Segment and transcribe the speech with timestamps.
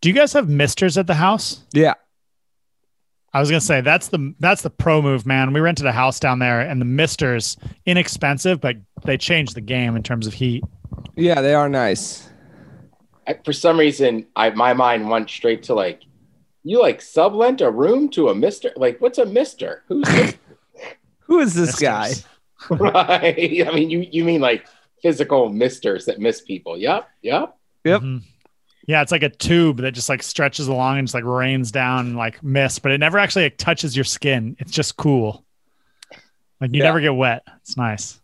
[0.00, 1.64] Do you guys have misters at the house?
[1.72, 1.94] Yeah.
[3.32, 5.52] I was gonna say that's the that's the pro move, man.
[5.52, 9.96] We rented a house down there, and the misters inexpensive, but they changed the game
[9.96, 10.64] in terms of heat.
[11.14, 12.30] Yeah, they are nice.
[13.26, 16.02] I, for some reason, I my mind went straight to like,
[16.64, 18.72] you like sublent a room to a mister?
[18.76, 19.84] Like, what's a mister?
[19.88, 20.34] Who's this?
[21.26, 22.12] Who is this guy?
[22.70, 23.64] Right?
[23.68, 24.66] I mean, you you mean like
[25.00, 26.76] physical misters that miss people?
[26.76, 27.56] Yep, yep.
[27.84, 28.00] Yep.
[28.00, 28.22] Mhm.
[28.88, 32.14] Yeah, it's like a tube that just like stretches along and just like rains down
[32.14, 34.56] like mist, but it never actually like, touches your skin.
[34.58, 35.44] It's just cool.
[36.58, 36.84] Like you Yeah.
[36.84, 37.42] never get wet.
[37.60, 38.18] It's nice.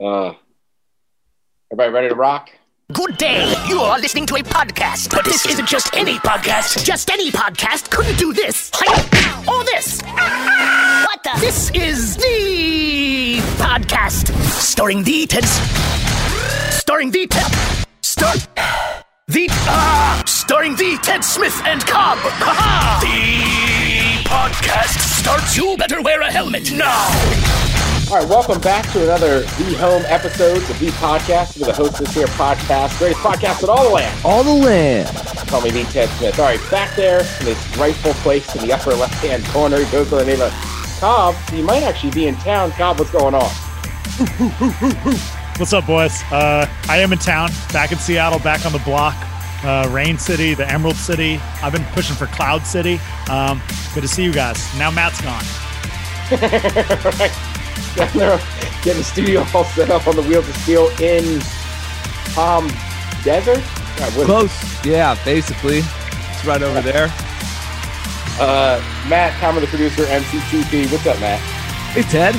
[0.00, 0.34] Uh,
[1.72, 2.50] everybody ready to rock?
[2.92, 3.52] Good day.
[3.68, 6.84] You are listening to a podcast, but this isn't just any podcast.
[6.84, 8.70] Just any podcast couldn't do this.
[9.48, 10.02] Or this.
[10.02, 11.32] What the?
[11.40, 15.44] This is the podcast starring the Ted.
[16.72, 17.52] Starring the Ted.
[18.02, 18.34] Star.
[19.28, 22.16] The ah, starring the Ted Smith and Cobb.
[22.18, 23.02] Ha-ha!
[23.02, 25.56] The podcast starts.
[25.56, 27.10] You better wear a helmet now.
[28.08, 31.98] All right, welcome back to another The Home episode of The Podcast with the host
[31.98, 34.24] of this here podcast, greatest podcast in all the land.
[34.24, 35.08] All the land.
[35.48, 36.38] Call me the Ted Smith.
[36.38, 40.08] All right, back there in this rightful place in the upper left-hand corner, he goes
[40.08, 40.52] by the name of
[41.00, 41.34] Cobb.
[41.50, 42.70] So you might actually be in town.
[42.70, 43.50] Cobb, what's going on?
[45.58, 46.22] What's up, boys?
[46.30, 49.14] Uh, I am in town, back in Seattle, back on the block.
[49.64, 51.40] Uh, Rain City, the Emerald City.
[51.62, 53.00] I've been pushing for Cloud City.
[53.30, 53.62] Um,
[53.94, 54.58] good to see you guys.
[54.78, 55.42] Now Matt's gone.
[57.18, 57.32] right.
[57.96, 58.38] Down there,
[58.82, 61.40] getting the studio all set up on the Wheels of Steel in
[62.34, 62.68] Palm
[63.24, 63.56] Desert.
[63.98, 64.84] Yeah, what- Close.
[64.84, 65.78] Yeah, basically.
[65.78, 67.06] It's right over there.
[68.38, 70.92] Uh, Matt, Tom, the producer, MCTP.
[70.92, 71.40] What's up, Matt?
[71.94, 72.34] Hey, Ted.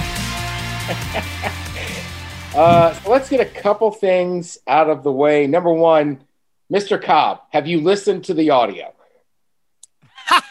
[2.58, 5.45] Uh, so let's get a couple things out of the way.
[5.45, 6.19] Number one,
[6.73, 7.02] Mr.
[7.02, 8.94] Cobb, have you listened to the audio?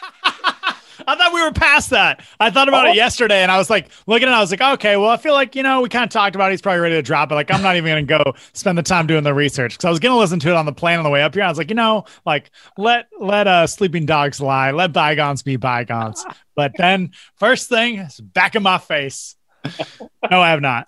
[1.09, 2.21] I thought we were past that.
[2.39, 2.91] I thought about Oh.
[2.91, 5.17] it yesterday and I was like, looking at it, I was like, okay, well, I
[5.17, 6.53] feel like, you know, we kind of talked about it.
[6.53, 7.35] He's probably ready to drop it.
[7.35, 9.89] Like, I'm not even going to go spend the time doing the research because I
[9.89, 11.43] was going to listen to it on the plane on the way up here.
[11.43, 15.55] I was like, you know, like, let, let uh, sleeping dogs lie, let bygones be
[15.57, 16.25] bygones.
[16.55, 19.35] But then, first thing is back in my face.
[20.31, 20.87] No, I have not.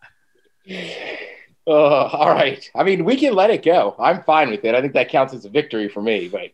[0.69, 2.69] Uh, all right.
[2.75, 3.95] I mean, we can let it go.
[3.99, 4.75] I'm fine with it.
[4.75, 6.27] I think that counts as a victory for me.
[6.29, 6.51] But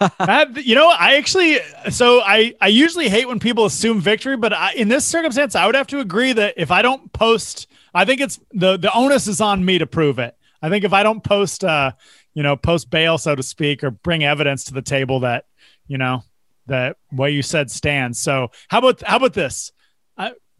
[0.64, 1.58] you know, I actually,
[1.90, 5.66] so I, I usually hate when people assume victory, but I, in this circumstance, I
[5.66, 9.26] would have to agree that if I don't post, I think it's the, the onus
[9.26, 10.36] is on me to prove it.
[10.62, 11.92] I think if I don't post, uh,
[12.32, 15.44] you know, post bail, so to speak, or bring evidence to the table that,
[15.86, 16.24] you know,
[16.66, 18.18] that what you said stands.
[18.18, 19.72] So how about, how about this?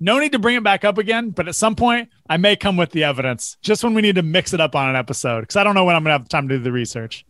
[0.05, 2.57] I, no need to bring it back up again, but at some point I may
[2.57, 5.41] come with the evidence just when we need to mix it up on an episode
[5.41, 7.25] because I don't know when I'm going to have time to do the research.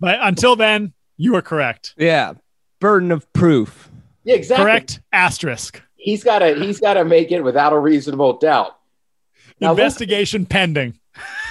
[0.00, 1.94] But until then, you are correct.
[1.96, 2.34] Yeah.
[2.80, 3.90] Burden of proof.
[4.24, 4.64] yeah, exactly.
[4.64, 5.00] Correct.
[5.12, 5.80] Asterisk.
[5.96, 6.56] He's got to.
[6.56, 8.76] He's got to make it without a reasonable doubt.
[9.60, 10.98] Now, Investigation pending.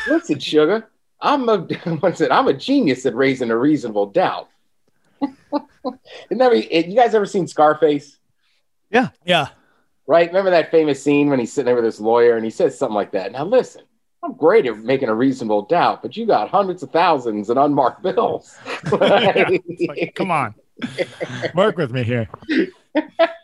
[0.09, 0.89] Listen, sugar.
[1.21, 1.59] I'm a.
[2.01, 2.31] What's it?
[2.31, 4.49] I'm a genius at raising a reasonable doubt.
[5.21, 8.17] Isn't that you guys ever seen Scarface?
[8.89, 9.47] Yeah, yeah.
[10.11, 10.27] Right?
[10.27, 12.95] Remember that famous scene when he's sitting there with his lawyer and he says something
[12.95, 13.31] like that.
[13.31, 13.83] Now, listen,
[14.21, 18.03] I'm great at making a reasonable doubt, but you got hundreds of thousands in unmarked
[18.03, 18.53] bills.
[18.91, 19.49] Yeah,
[19.87, 20.53] like, come on.
[21.55, 22.27] Work with me here.
[22.93, 22.97] Uh,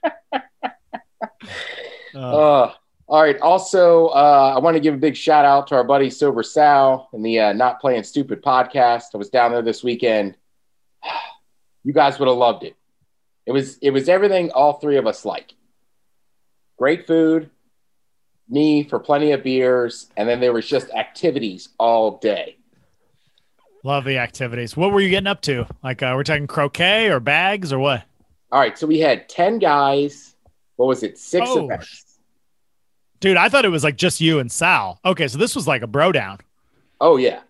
[2.16, 2.72] Uh,
[3.08, 3.40] all right.
[3.42, 7.08] Also, uh, I want to give a big shout out to our buddy Sober Sal
[7.14, 9.04] and the uh, Not Playing Stupid podcast.
[9.14, 10.36] I was down there this weekend.
[11.84, 12.76] You guys would have loved it.
[13.46, 15.54] It was it was everything all three of us like.
[16.78, 17.50] Great food,
[18.50, 22.58] me for plenty of beers, and then there was just activities all day.
[23.84, 24.76] love the activities.
[24.78, 25.66] What were you getting up to?
[25.84, 28.04] Like, uh, we're talking croquet or bags or what?
[28.52, 30.36] All right, so we had ten guys.
[30.76, 31.18] What was it?
[31.18, 32.04] Six Oh, events.
[33.20, 35.00] Dude, I thought it was like just you and Sal.
[35.04, 36.38] Okay, so this was like a bro down.
[37.02, 37.42] Oh yeah,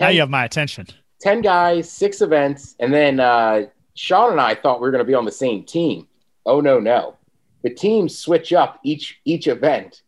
[0.00, 0.86] Now you have my attention.
[1.20, 5.08] 10 guys, six events, and then uh, Sean and I thought we were going to
[5.08, 6.08] be on the same team.
[6.44, 7.16] Oh no, no,
[7.62, 10.02] the teams switch up each each event,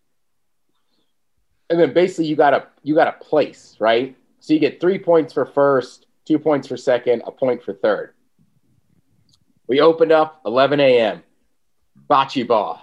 [1.71, 4.17] and then basically you got a you got a place right.
[4.41, 8.15] So you get three points for first, two points for second, a point for third.
[9.67, 11.23] We opened up 11 a.m.
[12.11, 12.83] Bocce ball.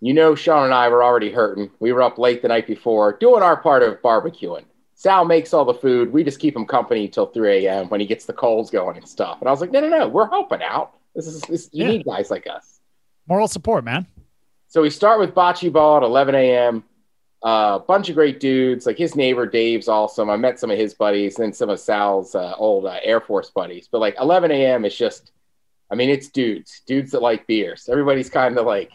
[0.00, 1.70] You know, Sean and I were already hurting.
[1.80, 4.64] We were up late the night before doing our part of barbecuing.
[4.94, 6.10] Sal makes all the food.
[6.12, 7.88] We just keep him company till 3 a.m.
[7.90, 9.38] when he gets the coals going and stuff.
[9.40, 10.94] And I was like, no, no, no, we're helping out.
[11.14, 11.90] This is this, you Yeah.
[11.92, 12.75] need guys like us.
[13.26, 14.06] Moral support, man.
[14.68, 16.84] So we start with bocce ball at 11 a.m.
[17.42, 18.86] A bunch of great dudes.
[18.86, 20.30] Like his neighbor Dave's awesome.
[20.30, 23.50] I met some of his buddies and some of Sal's uh, old uh, Air Force
[23.50, 23.88] buddies.
[23.90, 24.84] But like 11 a.m.
[24.84, 25.32] is just,
[25.90, 27.88] I mean, it's dudes, dudes that like beers.
[27.88, 28.90] Everybody's kind of like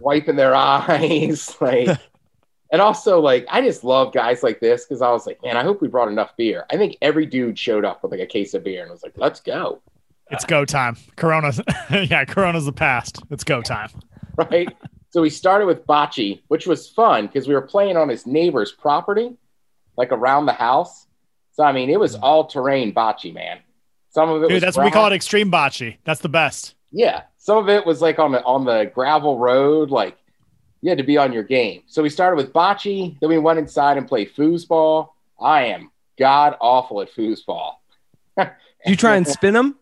[0.00, 1.98] wiping their eyes, like.
[2.70, 5.62] And also, like, I just love guys like this because I was like, man, I
[5.62, 6.66] hope we brought enough beer.
[6.70, 9.14] I think every dude showed up with like a case of beer and was like,
[9.16, 9.80] let's go.
[10.30, 10.96] It's go time.
[11.16, 11.60] Corona's
[11.90, 13.22] yeah, Corona's the past.
[13.30, 13.90] It's go time.
[14.36, 14.68] right?
[15.10, 18.72] so we started with bocce, which was fun because we were playing on his neighbor's
[18.72, 19.36] property,
[19.96, 21.06] like around the house.
[21.52, 23.60] So I mean, it was all terrain bocce, man.
[24.10, 25.96] Some of it Dude, was that's what we call it extreme bocce.
[26.04, 26.74] That's the best.
[26.90, 30.16] Yeah, some of it was like on the on the gravel road, like
[30.80, 31.82] you had to be on your game.
[31.86, 35.10] So we started with bocce, then we went inside and played foosball.
[35.40, 37.74] I am god awful at foosball.
[38.36, 38.46] Do
[38.86, 39.76] you try and spin them?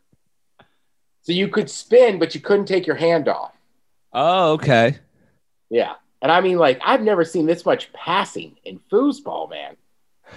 [1.26, 3.50] So you could spin, but you couldn't take your hand off.
[4.12, 4.96] Oh, okay.
[5.70, 5.94] Yeah.
[6.22, 9.76] And I mean, like, I've never seen this much passing in foosball, man.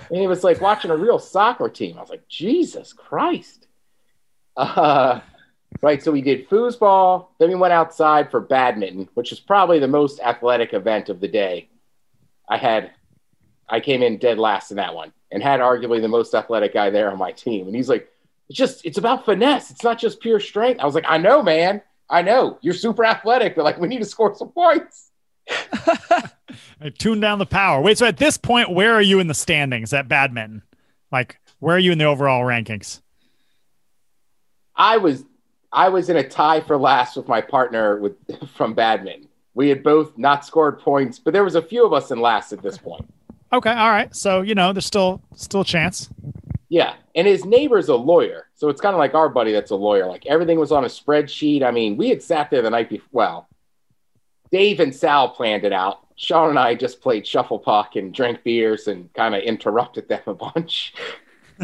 [0.09, 1.95] And it was like watching a real soccer team.
[1.95, 3.67] I was like, Jesus Christ.
[4.57, 5.19] Uh,
[5.83, 6.01] right.
[6.01, 7.27] So we did foosball.
[7.37, 11.27] Then we went outside for badminton, which is probably the most athletic event of the
[11.27, 11.69] day.
[12.49, 12.93] I had,
[13.69, 16.89] I came in dead last in that one and had arguably the most athletic guy
[16.89, 17.67] there on my team.
[17.67, 18.11] And he's like,
[18.49, 19.71] it's just, it's about finesse.
[19.71, 20.79] It's not just pure strength.
[20.79, 21.81] I was like, I know, man.
[22.09, 22.57] I know.
[22.61, 25.11] You're super athletic, but like, we need to score some points.
[26.81, 27.81] I tune down the power.
[27.81, 30.63] Wait, so at this point, where are you in the standings at badminton?
[31.11, 33.01] Like, where are you in the overall rankings?
[34.75, 35.25] I was
[35.71, 38.15] I was in a tie for last with my partner with
[38.55, 39.27] from badminton.
[39.53, 42.53] We had both not scored points, but there was a few of us in last
[42.53, 43.05] at this point.
[43.51, 44.15] Okay, all right.
[44.15, 46.09] So you know, there's still still a chance.
[46.69, 49.75] Yeah, and his neighbor's a lawyer, so it's kind of like our buddy that's a
[49.75, 50.05] lawyer.
[50.05, 51.63] Like everything was on a spreadsheet.
[51.63, 53.07] I mean, we had sat there the night before.
[53.11, 53.49] Well,
[54.51, 55.99] Dave and Sal planned it out.
[56.15, 60.21] Sean and I just played shuffle puck and drank beers and kind of interrupted them
[60.27, 60.93] a bunch.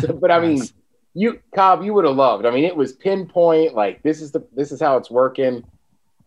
[0.02, 0.74] So, but I mean, Nice.
[1.13, 2.46] you Cobb, you would have loved.
[2.46, 3.75] I mean, it was pinpoint.
[3.75, 5.63] Like this is the this is how it's working.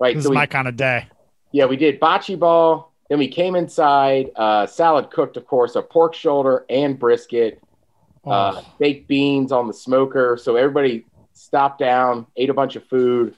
[0.00, 0.14] Right.
[0.14, 1.06] This so is we, my kind of day.
[1.52, 2.94] yeah, we did bocce ball.
[3.10, 4.30] Then we came inside.
[4.36, 7.62] Uh, salad cooked, of course, a pork shoulder and brisket.
[8.30, 10.36] Uh, Oh, baked beans on the smoker.
[10.40, 13.34] So everybody stopped down, ate a bunch of food.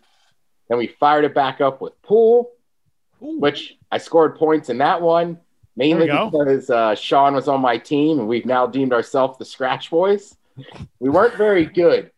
[0.69, 2.51] Then we fired it back up with pool,
[3.21, 5.39] which I scored points in that one,
[5.77, 6.39] mainly There we go.
[6.45, 10.37] because uh, Sean was on my team and we've now deemed ourselves the Scratch Boys.
[10.99, 12.11] We weren't very good,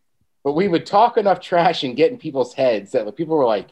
[0.43, 3.69] but we would talk enough trash and get in people's heads that people were like,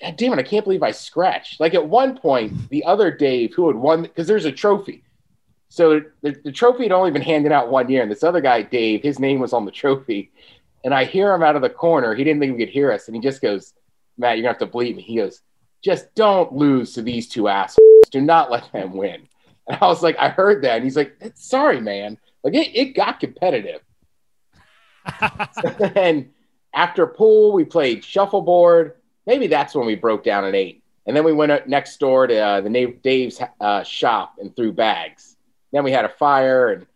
[0.00, 1.58] God damn it, I can't believe I scratched.
[1.58, 5.02] Like at one point, the other Dave who had won, because there's a trophy.
[5.68, 8.62] So the, the trophy had only been handed out one year, and this other guy,
[8.62, 10.30] Dave, his name was on the trophy.
[10.84, 12.14] And I hear him out of the corner.
[12.14, 13.08] He didn't think he could hear us.
[13.08, 13.74] And he just goes,
[14.18, 15.02] Matt, you're to have to bleep me.
[15.02, 15.42] He goes,
[15.82, 18.08] just don't lose to these two assholes.
[18.10, 19.28] Do not let them win.
[19.68, 20.76] And I was like, I heard that.
[20.76, 22.18] And he's like, sorry, man.
[22.44, 23.80] Like it, it got competitive.
[25.96, 26.30] and
[26.72, 28.94] after pool, we played shuffleboard.
[29.26, 30.82] Maybe that's when we broke down at eight.
[31.06, 35.35] And then we went next door to uh, the Dave's uh, shop and threw bags.
[35.76, 36.86] Then we had a fire and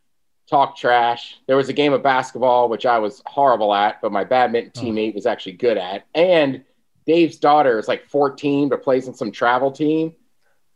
[0.49, 1.39] talked trash.
[1.47, 4.81] There was a game of basketball, which I was horrible at, but my badminton Oh.
[4.81, 6.07] teammate was actually good at.
[6.15, 6.65] And
[7.07, 10.15] Dave's daughter is like 14, but plays in some travel team.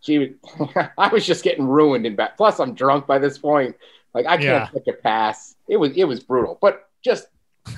[0.00, 0.38] She, would-
[0.98, 2.36] I was just getting ruined in back.
[2.36, 3.74] Plus, I'm drunk by this point.
[4.12, 5.56] Like I can't take a pass.
[5.66, 7.26] It was it was brutal, but just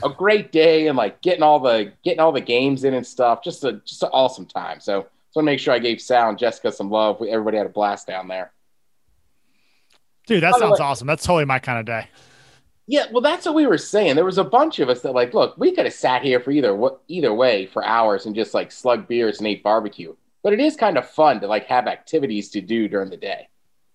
[0.03, 3.45] a great day and like getting all the getting all the games in and stuff.
[3.45, 4.81] Just a just an awesome time.
[4.81, 7.21] So just want to make sure I gave Sal and Jessica some love.
[7.21, 8.53] We- Everybody had a blast down there.
[10.27, 11.07] Dude, that sounds awesome.
[11.07, 12.09] That's totally my kind of day.
[12.89, 14.15] Yeah, well, that's what we were saying.
[14.15, 16.53] There was a bunch of us that like, look, we could have sat here for
[16.53, 20.15] either what either way for hours and just like slug beers and ate barbecue.
[20.43, 23.49] But it is kind of fun to like have activities to do during the day.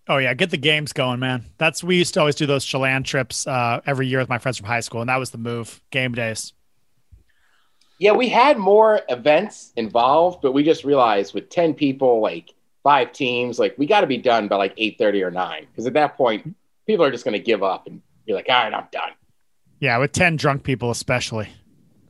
[0.07, 1.45] Oh yeah, get the games going, man.
[1.57, 4.57] That's we used to always do those Chelan trips uh, every year with my friends
[4.57, 5.81] from high school, and that was the move.
[5.91, 6.53] Game days.
[7.97, 12.51] Yeah, we had more events involved, but we just realized with 10 people, like
[12.83, 15.93] five teams, like we got to be done by like 8:30 or 9 because at
[15.93, 16.55] that point
[16.87, 19.11] people are just going to give up and be like, "All right, I'm done."
[19.79, 21.49] Yeah, with ten drunk people especially.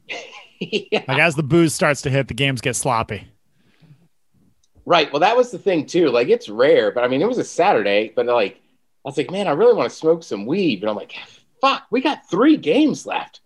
[0.59, 1.03] yeah.
[1.07, 3.27] Like as the booze starts to hit, the games get sloppy.
[4.85, 5.11] Right.
[5.11, 6.09] Well, that was the thing too.
[6.09, 9.31] Like it's rare, but I mean, it was a Saturday, but like I was like,
[9.31, 11.15] "Man, I really want to smoke some weed." But I'm like,
[11.61, 13.41] "Fuck, we got 3 games left."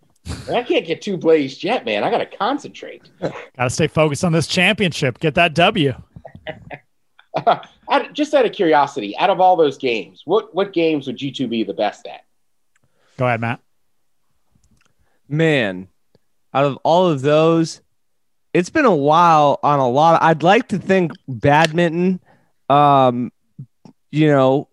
[0.52, 2.04] I can't get too blazed yet, man.
[2.04, 3.02] I got to concentrate.
[3.20, 5.20] Got to stay focused on this championship.
[5.20, 5.94] Get that W.
[7.90, 11.32] Out- just out of curiosity, out of all those games, what what games would you
[11.32, 12.22] two be the best at?
[13.16, 13.60] Go ahead, Matt.
[15.28, 15.88] Man,
[16.52, 17.80] out of all of those,
[18.52, 20.22] it's been a while on a lot.
[20.22, 22.20] I'd like to think badminton.
[22.68, 23.30] Um,
[24.10, 24.68] you know,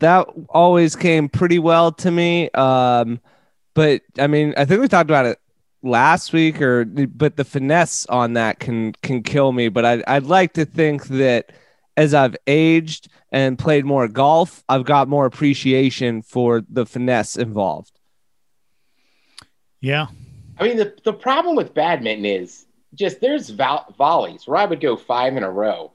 [0.00, 2.50] that always came pretty well to me.
[2.50, 3.20] Um,
[3.74, 5.38] but I mean, I think we talked about it
[5.82, 9.68] last week, or but the finesse on that can can kill me.
[9.68, 11.52] But I'd I'd like to think that
[11.96, 17.98] as I've aged and played more golf, I've got more appreciation for the finesse involved.
[19.80, 20.06] Yeah.
[20.58, 24.80] I mean, the, the problem with badminton is just there's vo- volleys where I would
[24.80, 25.92] go five in a row,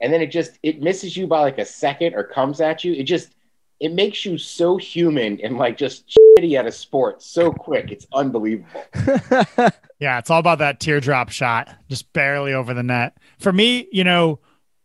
[0.00, 2.92] and then it just it misses you by like a second or comes at you.
[2.92, 3.34] It just
[3.80, 7.90] it makes you so human and like just shitty at a sport so quick.
[7.90, 8.84] It's unbelievable.
[9.98, 13.16] Yeah, it's all about that teardrop shot, just barely over the net.
[13.38, 14.40] For me, you know,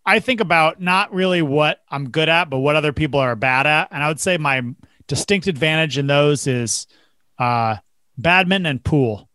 [0.05, 3.67] I think about not really what I'm good at, but what other people are bad
[3.67, 3.89] at.
[3.91, 4.61] And I would say my
[5.07, 6.87] distinct advantage in those is
[7.37, 7.77] uh,
[8.17, 9.29] badminton and pool.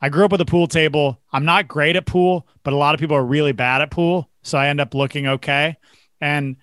[0.00, 1.20] I grew up with a pool table.
[1.32, 4.28] I'm not great at pool, but a lot of people are really bad at pool.
[4.42, 5.76] So I end up looking okay.
[6.20, 6.56] And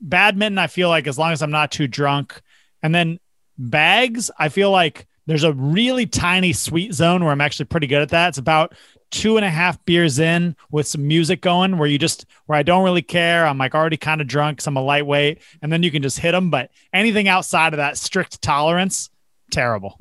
[0.00, 2.40] badminton, I feel like as long as I'm not too drunk.
[2.82, 3.18] And then
[3.58, 8.02] bags, I feel like there's a really tiny sweet zone where I'm actually pretty good
[8.02, 8.30] at that.
[8.30, 8.74] It's about
[9.10, 12.62] two and a half beers in with some music going where you just where I
[12.62, 13.46] don't really care.
[13.46, 16.18] I'm like already kind of drunk because I'm a lightweight, and then you can just
[16.18, 16.50] hit them.
[16.50, 19.10] But anything outside of that strict tolerance,
[19.50, 19.98] terrible.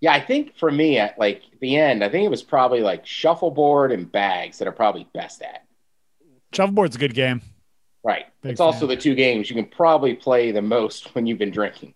[0.00, 3.04] Yeah, I think for me at like the end, I think it was probably like
[3.04, 5.64] shuffleboard and bags that are probably best at.
[6.52, 7.42] Shuffleboard's a good game.
[8.04, 8.26] Right.
[8.42, 11.50] Big it's also the two games you can probably play the most when you've been
[11.50, 11.94] drinking.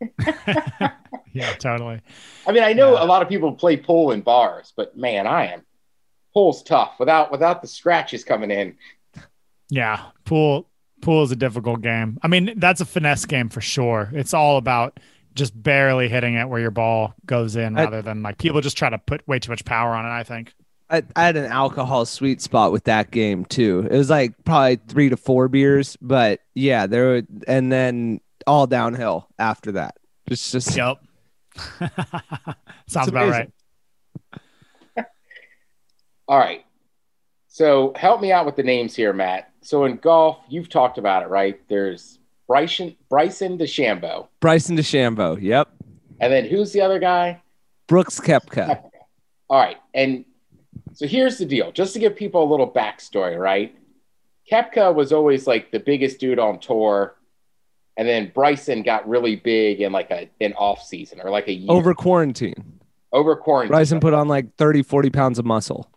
[1.32, 2.00] Yeah, totally.
[2.46, 3.04] I mean, I know Yeah.
[3.04, 5.66] a lot of people play pool in bars, but man, I am
[6.32, 8.76] pool's tough without without the scratches coming in.
[9.68, 10.66] Yeah, pool
[11.02, 12.18] pool is a difficult game.
[12.22, 14.10] I mean, that's a finesse game for sure.
[14.14, 14.98] It's all about
[15.34, 18.78] just barely hitting it where your ball goes in I- rather than like people just
[18.78, 20.54] try to put way too much power on it, I think.
[20.88, 23.88] I, I had an alcohol sweet spot with that game too.
[23.90, 28.66] It was like probably three to four beers, but yeah, there were, and then all
[28.66, 29.96] downhill after that.
[30.26, 30.98] It's just Yep.
[32.86, 33.50] Sounds about right.
[36.28, 36.64] All right.
[37.48, 39.50] So help me out with the names here, Matt.
[39.62, 41.58] So in golf, you've talked about it, right?
[41.68, 44.28] There's Bryson Bryson DeChambeau.
[44.40, 45.40] Bryson DeChambeau.
[45.40, 45.68] Yep.
[46.20, 47.42] And then who's the other guy?
[47.86, 48.82] Brooks Koepka.
[49.48, 49.78] All right.
[49.94, 50.25] And
[50.96, 53.76] so here's the deal just to give people a little backstory, right?
[54.50, 57.14] Koepka was always like the biggest dude on tour.
[57.96, 61.52] And then Bryson got really big in like a an off season or like a
[61.52, 62.80] year Over quarantine.
[63.12, 63.72] over quarantine.
[63.72, 65.88] Bryson put on like 30, 40 pounds of muscle.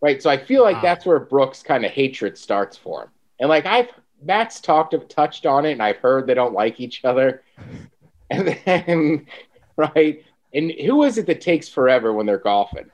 [0.00, 0.22] Right.
[0.22, 0.82] So I feel like Wow.
[0.82, 3.08] that's where Brooks kind of hatred starts for him.
[3.40, 3.88] And like I've
[4.22, 7.42] Matt's talked of touched on it and I've heard they don't like each other.
[8.28, 9.26] And then
[9.76, 10.24] right.
[10.52, 12.90] And who is it that takes forever when they're golfing?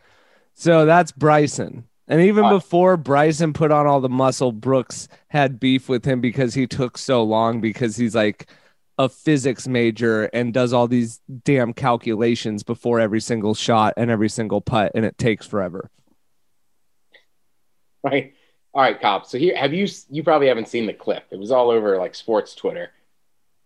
[0.54, 1.88] So that's Bryson.
[2.08, 6.20] And even Uh, before Bryson put on all the muscle, Brooks had beef with him
[6.20, 8.50] because he took so long because he's like
[8.98, 14.28] a physics major and does all these damn calculations before every single shot and every
[14.28, 15.90] single putt, and it takes forever.
[18.02, 18.34] Right.
[18.74, 19.26] All right, Cobb.
[19.26, 21.24] So here have you you probably haven't seen the clip.
[21.30, 22.90] It was all over like sports Twitter.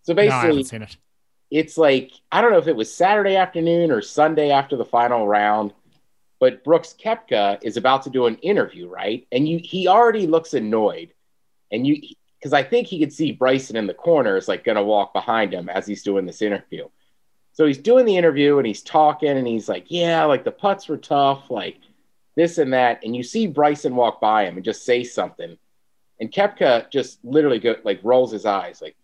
[0.02, 0.96] So No, I basically haven't seen it.
[1.50, 5.26] it's like I don't know if it was Saturday afternoon or Sunday after the final
[5.26, 5.72] round,
[6.38, 9.26] but Brooks Koepka is about to do an interview, right?
[9.32, 11.12] And you he already looks annoyed,
[11.70, 12.00] and you
[12.38, 15.12] because I think he could see Bryson in the corner is like going to walk
[15.12, 16.88] behind him as he's doing this interview.
[17.52, 20.88] So he's doing the interview and he's talking and he's like, yeah, like the putts
[20.88, 21.78] were tough, like
[22.36, 25.56] this and that, and you see Bryson walk by him and just say something,
[26.20, 28.94] and Koepka just literally go like rolls his eyes like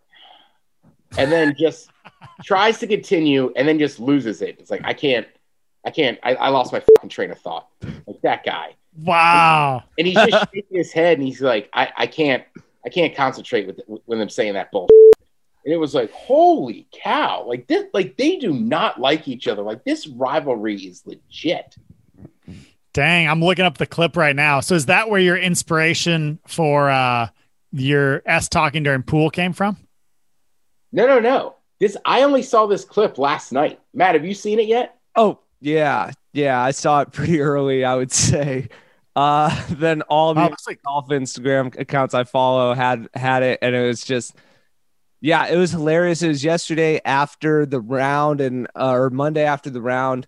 [1.18, 1.88] and then just
[2.44, 4.56] tries to continue and then just loses it.
[4.58, 5.26] It's like I can't,
[5.84, 6.18] I can't.
[6.22, 7.68] I, I lost my fucking train of thought.
[8.06, 9.82] Like that guy, Wow.
[9.98, 12.44] and he's just shaking his head, and he's like, I, I can't,
[12.84, 14.90] I can't concentrate with with them saying that bullshit.
[15.64, 17.44] And it was like, holy cow!
[17.46, 19.62] Like this, like they do not like each other.
[19.62, 21.76] Like this rivalry is legit.
[22.92, 24.60] Dang, I'm looking up the clip right now.
[24.60, 27.28] So is that where your inspiration for uh
[27.72, 29.76] your S talking during pool came from?
[30.92, 31.54] No, no, no.
[31.78, 33.80] This I only saw this clip last night.
[33.94, 34.98] Matt, have you seen it yet?
[35.14, 36.12] Oh, yeah.
[36.32, 36.60] Yeah.
[36.60, 38.68] I saw it pretty early, I would say.
[39.16, 43.86] Uh, then all the like golf Instagram accounts I follow had had it, and it
[43.86, 44.34] was just,
[45.20, 46.22] yeah, it was hilarious.
[46.22, 50.26] It was yesterday after the round, and uh, or Monday after the round.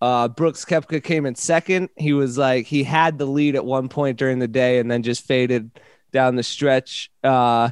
[0.00, 1.88] Uh, Brooks Koepka came in second.
[1.96, 5.02] He was like he had the lead at one point during the day, and then
[5.02, 5.70] just faded
[6.12, 7.10] down the stretch.
[7.22, 7.70] Uh,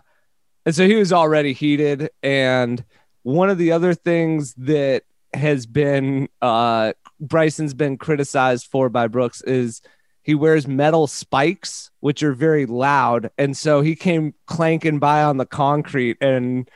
[0.64, 2.10] and so he was already heated.
[2.22, 2.84] And
[3.22, 5.04] one of the other things that
[5.34, 9.80] has been uh, Bryson's been criticized for by Brooks is
[10.22, 13.30] he wears metal spikes, which are very loud.
[13.38, 16.70] And so he came clanking by on the concrete and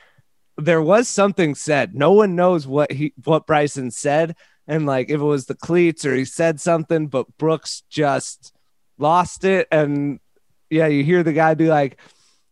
[0.57, 1.95] there was something said.
[1.95, 4.37] No one knows what he what Bryson said.
[4.67, 8.53] And like if it was the cleats or he said something, but Brooks just
[8.99, 9.69] lost it.
[9.71, 10.19] And
[10.71, 12.01] yeah, you hear the guy be like,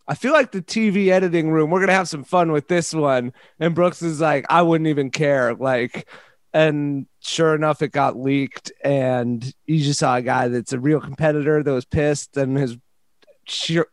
[0.06, 3.32] I feel like the TV editing room, we're gonna have some fun with this one.
[3.58, 5.54] And Brooks is like, I wouldn't even care.
[5.54, 6.08] Like,
[6.52, 11.00] and sure enough, it got leaked, and you just saw a guy that's a real
[11.00, 12.76] competitor that was pissed, and his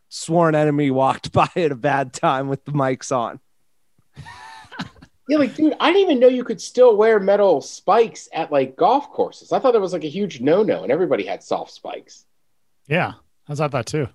[0.08, 3.40] sworn enemy walked by at a bad time with the mics on.
[5.28, 8.76] Yeah, like, dude, I didn't even know you could still wear metal spikes at like
[8.76, 9.52] golf courses.
[9.52, 12.26] I thought that was like a huge no-no, and everybody had soft spikes.
[12.88, 13.12] Yeah,
[13.48, 14.08] I thought that too.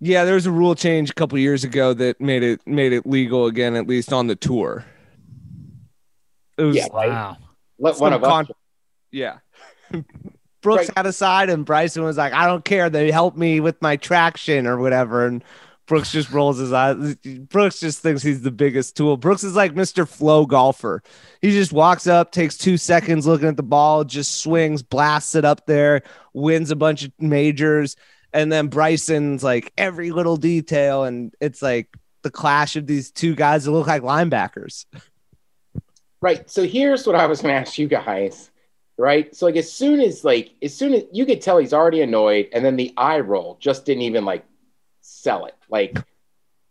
[0.00, 3.06] Yeah, there was a rule change a couple years ago that made it made it
[3.06, 4.84] legal again, at least on the tour.
[6.56, 7.08] It was, yeah, right.
[7.10, 7.36] Wow.
[7.78, 8.50] Let one of con- us.
[9.10, 9.38] Yeah.
[10.62, 10.96] Brooks right.
[10.96, 12.88] had a side, and Bryson was like, "I don't care.
[12.88, 15.44] They help me with my traction or whatever." And
[15.86, 17.16] Brooks just rolls his eyes.
[17.48, 19.16] Brooks just thinks he's the biggest tool.
[19.16, 20.08] Brooks is like Mr.
[20.08, 21.02] Flow golfer.
[21.40, 25.44] He just walks up, takes two seconds looking at the ball, just swings, blasts it
[25.44, 26.02] up there,
[26.32, 27.94] wins a bunch of majors.
[28.36, 31.04] And then Bryson's like every little detail.
[31.04, 31.88] And it's like
[32.22, 34.84] the clash of these two guys that look like linebackers.
[36.20, 36.48] Right.
[36.50, 38.50] So here's what I was going to ask you guys.
[38.98, 39.34] Right.
[39.34, 42.48] So like as soon as like as soon as you could tell he's already annoyed,
[42.52, 44.44] and then the eye roll just didn't even like
[45.00, 45.54] sell it.
[45.68, 45.98] Like,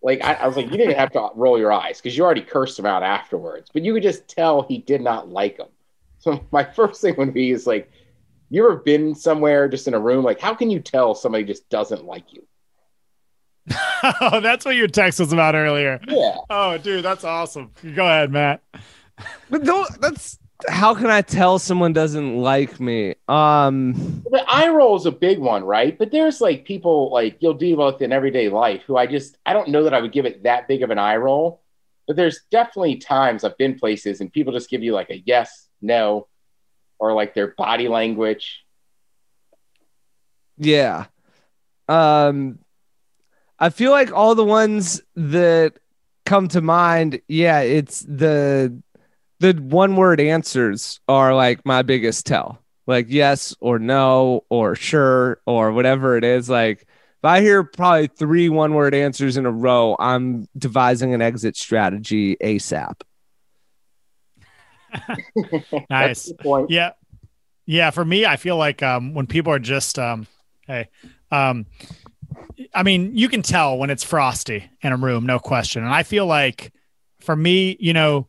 [0.02, 2.42] like I, I was like, you didn't have to roll your eyes because you already
[2.42, 5.68] cursed him out afterwards, but you could just tell he did not like him.
[6.20, 7.92] So my first thing would be is like,
[8.50, 10.24] you ever been somewhere just in a room?
[10.24, 12.46] Like, how can you tell somebody just doesn't like you?
[14.22, 16.00] oh, that's what your text was about earlier.
[16.08, 16.38] Yeah.
[16.50, 17.72] Oh, dude, that's awesome.
[17.96, 18.62] Go ahead, Matt.
[19.50, 20.38] But don't, that's
[20.70, 23.16] how can I tell someone doesn't like me?
[23.28, 25.98] Um, the eye roll is a big one, right?
[25.98, 29.54] But there's like people like you'll deal with in everyday life who I just I
[29.54, 31.62] don't know that I would give it that big of an eye roll.
[32.08, 35.68] But there's definitely times I've been places and people just give you like a yes,
[35.82, 36.28] no,
[37.00, 38.64] or like their body language.
[40.58, 41.06] Yeah.
[41.88, 42.60] Um,
[43.60, 45.74] I feel like all the ones that
[46.26, 48.82] come to mind, yeah, it's the
[49.40, 52.60] the one word answers are like my biggest tell.
[52.88, 56.50] Like yes or no or sure or whatever it is.
[56.50, 61.22] Like if I hear probably three one word answers in a row, I'm devising an
[61.22, 63.02] exit strategy ASAP.
[65.90, 66.32] Nice.
[66.70, 66.92] Yeah.
[67.66, 67.90] Yeah.
[67.92, 70.28] For me, I feel like um, when people are just, um,
[70.68, 70.90] hey,
[71.32, 71.66] um,
[72.74, 75.84] I mean, you can tell when it's frosty in a room, no question.
[75.84, 76.72] And I feel like
[77.20, 78.28] for me, you know,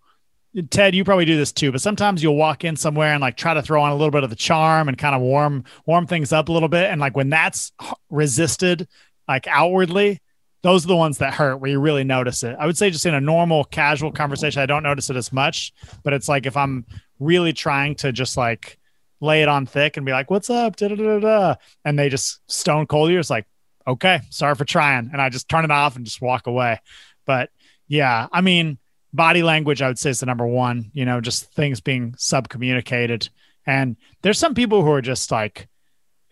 [0.70, 3.52] Ted, you probably do this too, but sometimes you'll walk in somewhere and like try
[3.52, 6.32] to throw on a little bit of the charm and kind of warm warm things
[6.32, 6.90] up a little bit.
[6.90, 7.72] And like when that's
[8.08, 8.88] resisted,
[9.28, 10.20] like outwardly,
[10.66, 12.56] those are the ones that hurt where you really notice it.
[12.58, 15.72] I would say just in a normal casual conversation, I don't notice it as much,
[16.02, 16.84] but it's like if I'm
[17.20, 18.76] really trying to just like
[19.20, 22.08] lay it on thick and be like, "What's up?" Da, da, da, da, and they
[22.08, 23.20] just stone cold you.
[23.20, 23.46] It's like,
[23.86, 26.80] okay, sorry for trying, and I just turn it off and just walk away.
[27.26, 27.50] But
[27.86, 28.78] yeah, I mean
[29.12, 32.50] body language i would say is the number one you know just things being sub
[32.50, 33.30] communicated
[33.66, 35.68] and there's some people who are just like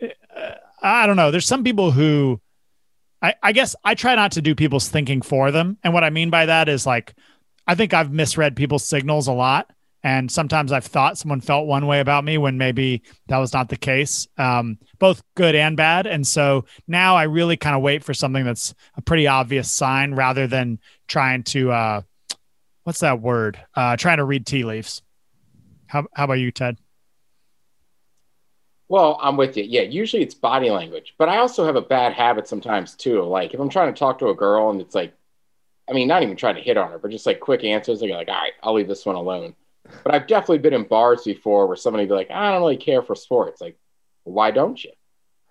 [0.02, 0.50] uh,
[0.82, 2.38] i don't know there's some people who
[3.24, 6.10] I, I guess i try not to do people's thinking for them and what i
[6.10, 7.14] mean by that is like
[7.66, 9.70] i think i've misread people's signals a lot
[10.02, 13.68] and sometimes i've thought someone felt one way about me when maybe that was not
[13.68, 18.04] the case um, both good and bad and so now i really kind of wait
[18.04, 22.00] for something that's a pretty obvious sign rather than trying to uh,
[22.84, 23.58] what's that word?
[23.74, 25.02] Uh, trying to read tea leaves.
[25.86, 26.78] How how about you, Ted?
[28.88, 29.64] Well, I'm with you.
[29.64, 33.22] Yeah, usually it's body language, but I also have a bad habit sometimes too.
[33.22, 35.14] Like if I'm trying to talk to a girl and it's like,
[35.88, 38.00] I mean, not even trying to hit on her, but just like quick answers.
[38.00, 39.54] Like, like, all right, I'll leave this one alone.
[40.02, 43.02] But I've definitely been in bars before where somebody be like, I don't really care
[43.02, 43.60] for sports.
[43.60, 43.76] Like,
[44.24, 44.92] why don't you?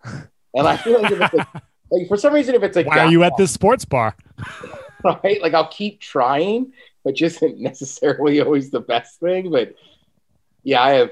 [0.56, 1.48] And I feel like if it's like,
[1.90, 4.16] like for some reason, if it's like, why are you at this sports bar?
[5.04, 5.42] right?
[5.42, 9.52] Like I'll keep trying, which isn't necessarily always the best thing.
[9.52, 9.74] But
[10.64, 11.12] yeah, I have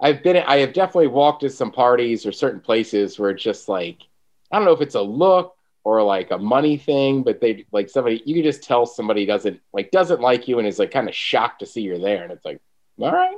[0.00, 3.68] I've been I have definitely walked to some parties or certain places where it's just
[3.68, 3.98] like
[4.50, 7.88] I don't know if it's a look or like a money thing, but they like
[7.88, 11.08] somebody you can just tell somebody doesn't like doesn't like you and is like kind
[11.08, 12.60] of shocked to see you're there, and it's like,
[13.00, 13.36] all right.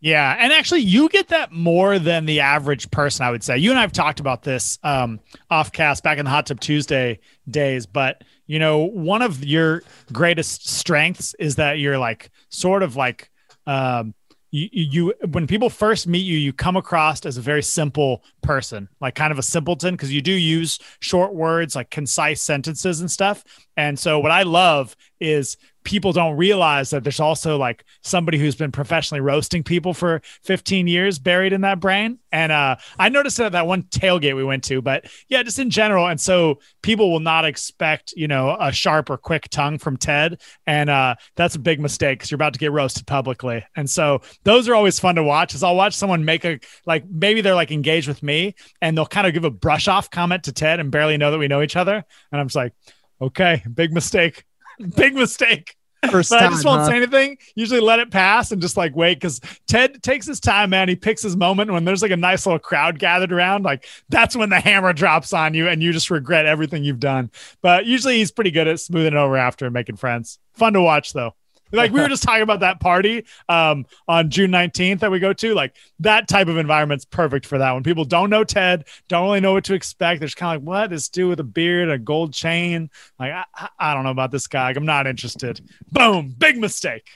[0.00, 3.26] Yeah, and actually, you get that more than the average person.
[3.26, 5.18] I would say you and I have talked about this um,
[5.50, 7.18] off cast back in the Hot Tub Tuesday
[7.50, 12.94] days, but you know, one of your greatest strengths is that you're like sort of
[12.94, 13.30] like
[13.66, 14.14] um,
[14.50, 18.88] you, you when people first meet you you come across as a very simple person
[19.00, 23.10] like kind of a simpleton because you do use short words like concise sentences and
[23.10, 23.44] stuff.
[23.76, 25.56] And so what i love is
[25.88, 30.86] people don't realize that there's also like somebody who's been professionally roasting people for 15
[30.86, 32.18] years buried in that brain.
[32.30, 35.58] And uh, I noticed it at that one tailgate we went to, but yeah, just
[35.58, 36.06] in general.
[36.06, 40.42] And so people will not expect, you know, a sharp or quick tongue from Ted.
[40.66, 43.64] And uh, that's a big mistake because you're about to get roasted publicly.
[43.74, 47.08] And so those are always fun to watch is I'll watch someone make a, like
[47.08, 50.44] maybe they're like engaged with me and they'll kind of give a brush off comment
[50.44, 52.04] to Ted and barely know that we know each other.
[52.30, 52.74] And I'm just like,
[53.20, 54.44] okay, big mistake.
[54.96, 55.74] big mistake.
[56.10, 56.86] First but time, I just won't huh?
[56.86, 57.38] say anything.
[57.56, 60.88] Usually let it pass and just like wait because Ted takes his time, man.
[60.88, 63.64] He picks his moment when there's like a nice little crowd gathered around.
[63.64, 67.32] Like that's when the hammer drops on you and you just regret everything you've done.
[67.62, 70.38] But usually he's pretty good at smoothing it over after and making friends.
[70.54, 71.34] Fun to watch though.
[71.72, 75.32] Like we were just talking about that party um, on June 19th that we go
[75.32, 75.54] to.
[75.54, 77.72] Like that type of environment's perfect for that.
[77.72, 80.20] When people don't know Ted, don't really know what to expect.
[80.20, 80.90] They're kind of like, what?
[80.90, 82.90] This dude with a beard, a gold chain.
[83.18, 84.72] Like, I, I- I don't know about this guy.
[84.74, 85.60] I'm not interested.
[85.92, 86.34] Boom.
[86.36, 87.06] Big mistake.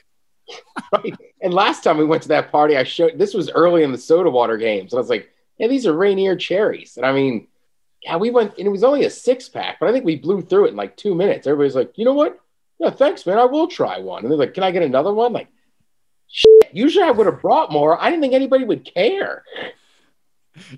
[0.92, 1.14] Right.
[1.40, 3.98] And last time we went to that party, I showed this was early in the
[3.98, 4.92] soda water games.
[4.92, 6.96] And I was like, yeah, these are Rainier cherries.
[6.96, 7.46] And I mean,
[8.02, 10.42] yeah, we went and it was only a six pack, but I think we blew
[10.42, 11.46] through it in like two minutes.
[11.46, 12.38] Everybody's like, you know what?
[12.82, 13.38] Yeah, thanks, man.
[13.38, 14.24] I will try one.
[14.24, 15.32] And they're like, can I get another one?
[15.32, 15.46] Like,
[16.26, 18.00] shit, usually I would have brought more.
[18.02, 19.44] I didn't think anybody would care.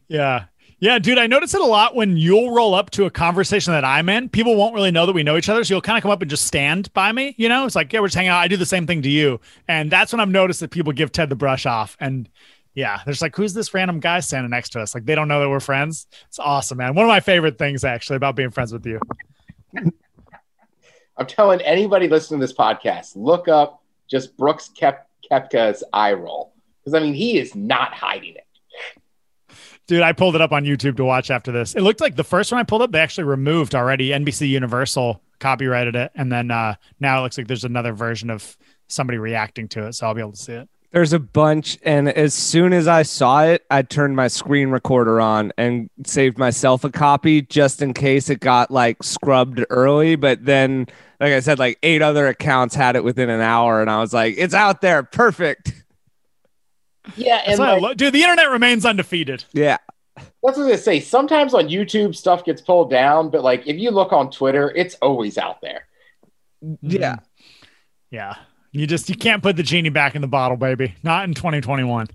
[0.07, 0.45] Yeah.
[0.81, 3.87] Yeah, dude, I notice it a lot when you'll roll up to a conversation that
[3.87, 4.29] I'm in.
[4.29, 5.65] People won't really know that we know each other.
[5.65, 7.35] So you'll kind of come up and just stand by me.
[7.39, 8.41] You know, it's like, yeah, we're just hanging out.
[8.41, 9.41] I do the same thing to you.
[9.67, 11.97] And that's when I've noticed that people give Ted the brush off.
[12.01, 12.29] And
[12.75, 14.95] yeah, there's like, who's this random guy standing next to us?
[14.95, 16.07] Like, they don't know that we're friends.
[16.29, 16.95] It's awesome, man.
[16.95, 19.01] One of my favorite things, actually, about being friends with you.
[21.17, 26.53] I'm telling anybody listening to this podcast, look up just Brooks Kep- Koepka's eye roll.
[26.81, 28.47] Because I mean, he is not hiding it.
[29.87, 31.75] Dude, I pulled it up on YouTube to watch after this.
[31.75, 34.09] It looked like the first one I pulled up, they actually removed already.
[34.09, 36.11] NBC Universal copyrighted it.
[36.15, 38.57] And then uh, now it looks like there's another version of
[38.89, 39.93] somebody reacting to it.
[39.93, 40.69] So I'll be able to see it.
[40.95, 45.21] There's a bunch, and as soon as I saw it, I turned my screen recorder
[45.21, 50.15] on and saved myself a copy just in case it got like scrubbed early.
[50.15, 50.87] But then,
[51.19, 54.15] like I said, like eight other accounts had it within an hour, and I was
[54.15, 55.73] like, "It's out there, perfect."
[57.17, 59.45] Yeah, and like, lo- dude, the internet remains undefeated.
[59.53, 59.79] Yeah,
[60.45, 61.01] that's what I say.
[61.01, 64.95] Sometimes on YouTube stuff gets pulled down, but like if you look on Twitter, it's
[65.03, 65.89] always out there.
[66.83, 67.17] yeah.
[68.13, 68.37] Yeah.
[68.75, 70.97] You just you can't put the genie back in the bottle, baby.
[71.05, 72.09] Not in 2021.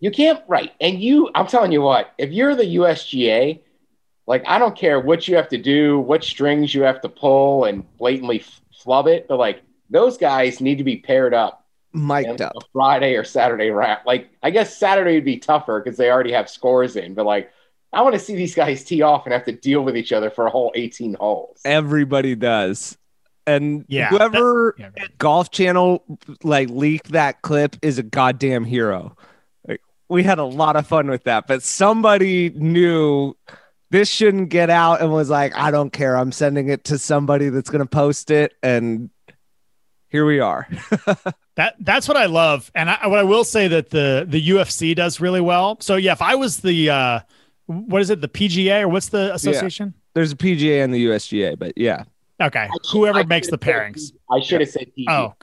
[0.00, 0.72] You can't right.
[0.80, 3.60] And you, I'm telling you what, if you're the USGA,
[4.26, 7.66] like I don't care what you have to do, what strings you have to pull,
[7.66, 12.42] and blatantly f- flub it, but like those guys need to be paired up Mic'd
[12.42, 12.54] up.
[12.56, 14.00] a Friday or Saturday round.
[14.04, 17.52] Like I guess Saturday would be tougher because they already have scores in, but like
[17.92, 20.30] I want to see these guys tee off and have to deal with each other
[20.30, 21.60] for a whole 18 holes.
[21.64, 22.98] Everybody does.
[23.46, 24.90] And Yeah, whoever Yeah.
[24.96, 26.02] at Golf Channel
[26.42, 29.16] like leaked that clip is a goddamn hero.
[29.66, 33.34] Like, we had a lot of fun with that, but somebody knew
[33.90, 36.16] this shouldn't get out and was like, I don't care.
[36.16, 38.54] I'm sending it to somebody that's going to post it.
[38.62, 39.10] And
[40.08, 40.68] here we are.
[41.56, 44.94] That that's what I love, and I, what I will say that the the UFC
[44.94, 45.78] does really well.
[45.80, 47.20] So yeah, if I was the uh,
[47.64, 49.94] what is it, the PGA or what's the association?
[50.12, 52.04] There's a PGA and the USGA, but yeah.
[52.40, 54.12] Okay, whoever I makes the pairings.
[54.30, 54.90] I should have said.
[55.08, 55.34] Oh.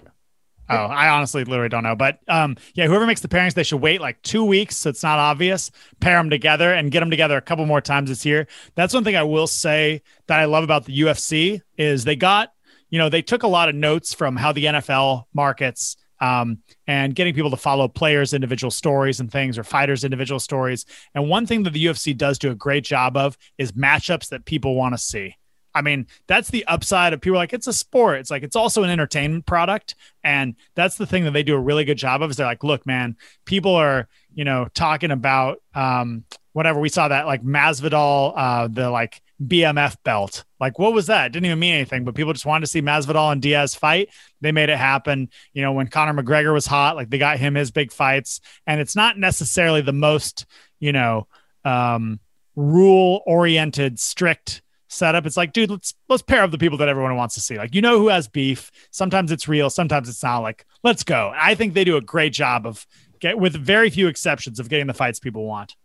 [0.69, 1.95] Oh, I honestly literally don't know.
[1.95, 5.03] But um, yeah, whoever makes the pairings, they should wait like two weeks so it's
[5.03, 8.47] not obvious, pair them together and get them together a couple more times this year.
[8.75, 12.53] That's one thing I will say that I love about the UFC is they got,
[12.89, 17.13] you know, they took a lot of notes from how the NFL markets um, and
[17.13, 20.85] getting people to follow players' individual stories and things or fighters' individual stories.
[21.13, 24.45] And one thing that the UFC does do a great job of is matchups that
[24.45, 25.35] people want to see.
[25.75, 28.19] I mean, that's the upside of people like it's a sport.
[28.19, 31.59] It's like it's also an entertainment product, and that's the thing that they do a
[31.59, 32.31] really good job of.
[32.31, 37.07] Is they're like, look, man, people are you know talking about um, whatever we saw
[37.07, 40.45] that like Masvidal, uh, the like BMF belt.
[40.59, 41.27] Like, what was that?
[41.27, 44.09] It didn't even mean anything, but people just wanted to see Masvidal and Diaz fight.
[44.41, 45.29] They made it happen.
[45.53, 48.79] You know, when Conor McGregor was hot, like they got him his big fights, and
[48.79, 50.45] it's not necessarily the most
[50.79, 51.27] you know
[51.65, 52.19] um,
[52.55, 54.61] rule oriented, strict
[54.93, 55.25] setup.
[55.25, 57.57] It's like, dude, let's let's pair up the people that everyone wants to see.
[57.57, 58.71] Like, you know who has beef.
[58.91, 60.39] Sometimes it's real, sometimes it's not.
[60.39, 61.33] Like, let's go.
[61.35, 62.85] I think they do a great job of
[63.19, 65.75] get with very few exceptions of getting the fights people want.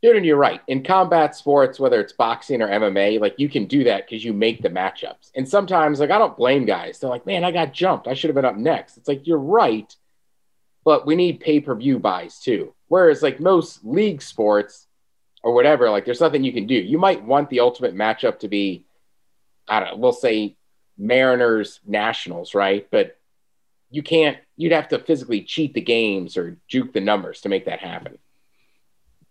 [0.00, 0.60] Dude, and you're right.
[0.68, 4.32] In combat sports, whether it's boxing or MMA, like you can do that because you
[4.32, 5.32] make the matchups.
[5.34, 6.98] And sometimes, like, I don't blame guys.
[7.00, 8.06] They're like, man, I got jumped.
[8.06, 8.96] I should have been up next.
[8.96, 9.92] It's like, you're right.
[10.84, 12.74] but we need pay per view buys too.
[12.88, 14.87] Whereas like most league sports
[15.42, 16.74] or whatever, like there's nothing you can do.
[16.74, 18.84] You might want the ultimate matchup to be,
[19.68, 20.56] I don't know, we'll say
[20.96, 22.86] Mariners Nationals, right?
[22.90, 23.16] But
[23.90, 24.36] you can't.
[24.56, 28.18] You'd have to physically cheat the games or juke the numbers to make that happen.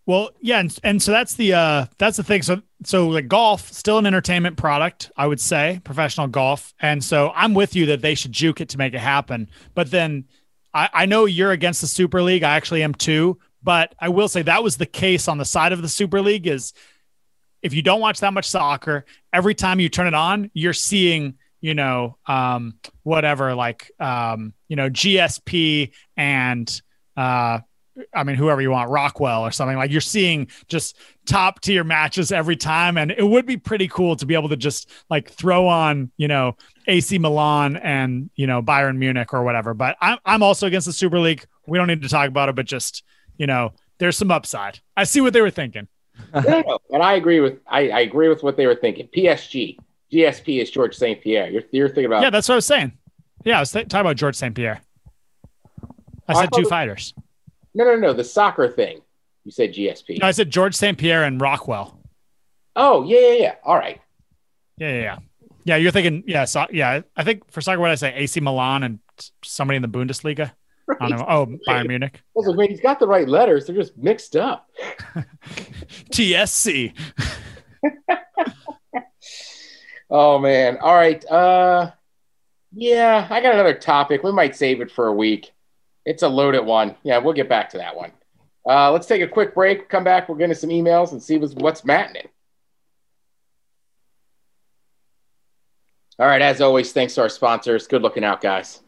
[0.08, 2.42] Well, yeah, and, and so that's the uh that's the thing.
[2.42, 6.74] So so like golf, still an entertainment product, I would say, professional golf.
[6.80, 9.50] And so I'm with you that they should juke it to make it happen.
[9.76, 10.26] But then
[10.74, 12.44] I, I know you're against the Super League.
[12.44, 13.38] I actually am too.
[13.68, 16.48] But I will say that was the case on the side of the Super League
[16.48, 16.72] is
[17.62, 19.04] if you don't watch that much soccer,
[19.34, 24.78] every time you turn it on, you're seeing, you know, um, whatever, like um, you
[24.78, 26.82] know, GSP and
[27.18, 27.60] uh
[28.16, 32.32] I mean, whoever you want, Rockwell or something like you're seeing just top tier matches
[32.32, 32.98] every time.
[32.98, 36.30] And it would be pretty cool to be able to just like throw on, you
[36.30, 36.56] know,
[36.88, 39.74] AC Milan and, you know, Bayern Munich or whatever.
[39.74, 41.44] But I'm, I'm also against the Super League.
[41.66, 43.04] We don't need to talk about it, but just,
[43.38, 44.80] you know, there's some upside.
[44.96, 45.88] I see what they were thinking.
[46.34, 49.08] no, and I agree with I, I agree with what they were thinking.
[49.16, 49.78] PSG,
[50.12, 51.22] GSP is George St.
[51.22, 51.50] Pierre.
[51.50, 52.98] You're, you're thinking about Yeah, that's what I was saying.
[53.44, 54.56] Yeah, I was th- talking about George St.
[54.56, 54.82] Pierre.
[56.28, 57.14] I I said thought two fighters.
[57.74, 59.02] no no no the soccer thing.
[59.46, 60.20] You said GSP.
[60.20, 60.98] No, I said George St.
[60.98, 62.00] Pierre and Rockwell.
[62.76, 63.56] Oh yeah yeah yeah.
[63.64, 64.02] All right.
[64.78, 65.18] Yeah, yeah, yeah.
[65.64, 67.02] Yeah, you're thinking, yeah, so, yeah.
[67.18, 68.14] I think for soccer, what I say?
[68.14, 69.00] AC Milan and
[69.44, 70.52] somebody in the Bundesliga.
[71.02, 71.26] I don't know.
[71.28, 72.16] Oh, Bayern Munich.
[72.16, 73.66] I was like, man, he's got the right letters.
[73.66, 74.70] They're just mixed up.
[76.12, 76.94] TSC.
[80.10, 80.78] Oh man.
[80.78, 81.24] All right.
[81.30, 81.92] Uh
[82.72, 84.24] yeah, I got another topic.
[84.24, 85.52] We might save it for a week.
[86.06, 86.96] It's a loaded one.
[87.04, 88.12] Yeah, we'll get back to that one.
[88.68, 89.90] Uh, let's take a quick break.
[89.90, 90.28] Come back.
[90.28, 92.28] We'll get into some emails and see what's, what's matting.
[96.20, 96.42] All right.
[96.42, 97.88] As always, thanks to our sponsors.
[97.88, 98.82] Good looking out, guys.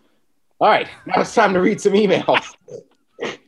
[0.59, 0.87] All right.
[1.05, 2.55] Now it's time to read some emails.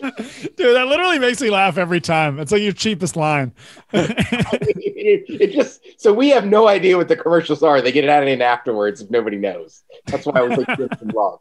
[0.00, 2.38] Dude, that literally makes me laugh every time.
[2.38, 3.52] It's like your cheapest line.
[3.92, 7.82] it, it just so we have no idea what the commercials are.
[7.82, 9.82] They get it added in afterwards if nobody knows.
[10.06, 11.40] That's why I was like give some love.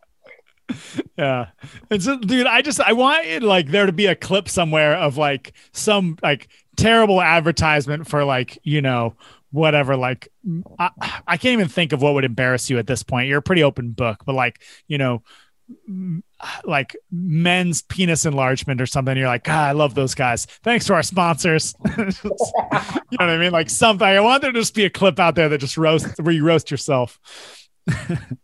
[1.18, 1.48] yeah.
[1.92, 5.18] And so, dude, I just I wanted like there to be a clip somewhere of
[5.18, 9.16] like some like terrible advertisement for like, you know,
[9.52, 9.96] whatever.
[9.96, 10.30] Like
[10.78, 10.90] I,
[11.28, 13.28] I can't even think of what would embarrass you at this point.
[13.28, 15.24] You're a pretty open book, but like, you know,
[15.88, 16.24] m-
[16.64, 19.16] like men's penis enlargement or something.
[19.18, 20.46] You're like, God, I love those guys.
[20.46, 21.76] Thanks to our sponsors.
[21.98, 22.12] you know
[23.12, 23.52] what I mean?
[23.52, 24.08] Like something.
[24.08, 26.46] I want there to just be a clip out there that just roast where you
[26.46, 27.20] roast yourself.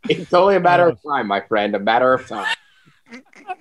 [0.07, 1.75] It's only a matter of uh, time, my friend.
[1.75, 2.45] A matter of time.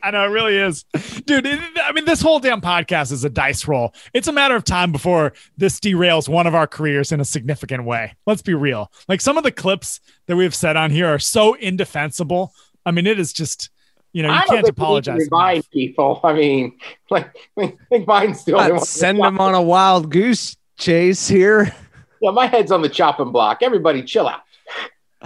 [0.03, 0.85] I know it really is,
[1.25, 1.47] dude.
[1.47, 3.95] It, I mean, this whole damn podcast is a dice roll.
[4.13, 7.85] It's a matter of time before this derails one of our careers in a significant
[7.85, 8.15] way.
[8.27, 8.91] Let's be real.
[9.09, 12.53] Like some of the clips that we've said on here are so indefensible.
[12.85, 13.71] I mean, it is just,
[14.13, 15.29] you know, you I don't can't think we apologize.
[15.31, 16.21] Remind people.
[16.23, 16.79] I mean,
[17.11, 18.59] like, I think mine's still.
[18.59, 21.75] Not send them on a wild goose chase here.
[22.21, 23.63] Yeah, my head's on the chopping block.
[23.63, 24.43] Everybody, chill out.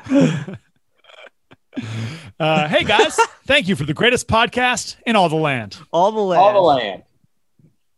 [2.40, 5.77] Uh, hey guys, thank you for the greatest podcast in all the land.
[5.92, 6.40] All the land.
[6.40, 7.03] All the land.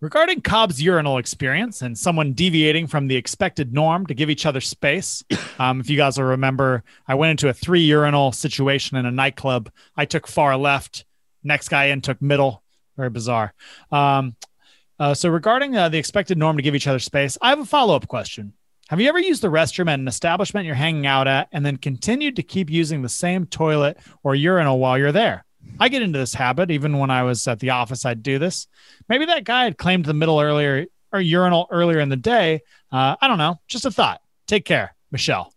[0.00, 4.62] Regarding Cobb's urinal experience and someone deviating from the expected norm to give each other
[4.62, 5.22] space,
[5.59, 9.11] um, if you guys will remember, I went into a three urinal situation in a
[9.11, 9.70] nightclub.
[9.94, 11.05] I took far left,
[11.44, 12.62] next guy in took middle.
[12.96, 13.53] Very bizarre.
[13.92, 14.37] Um,
[14.98, 17.66] uh, so, regarding uh, the expected norm to give each other space, I have a
[17.66, 18.55] follow up question.
[18.90, 21.76] Have you ever used the restroom at an establishment you're hanging out at and then
[21.76, 25.44] continued to keep using the same toilet or urinal while you're there?
[25.79, 26.72] I get into this habit.
[26.72, 28.66] Even when I was at the office, I'd do this.
[29.09, 32.62] Maybe that guy had claimed the middle earlier or urinal earlier in the day.
[32.90, 33.61] Uh, I don't know.
[33.68, 34.22] Just a thought.
[34.48, 35.55] Take care, Michelle.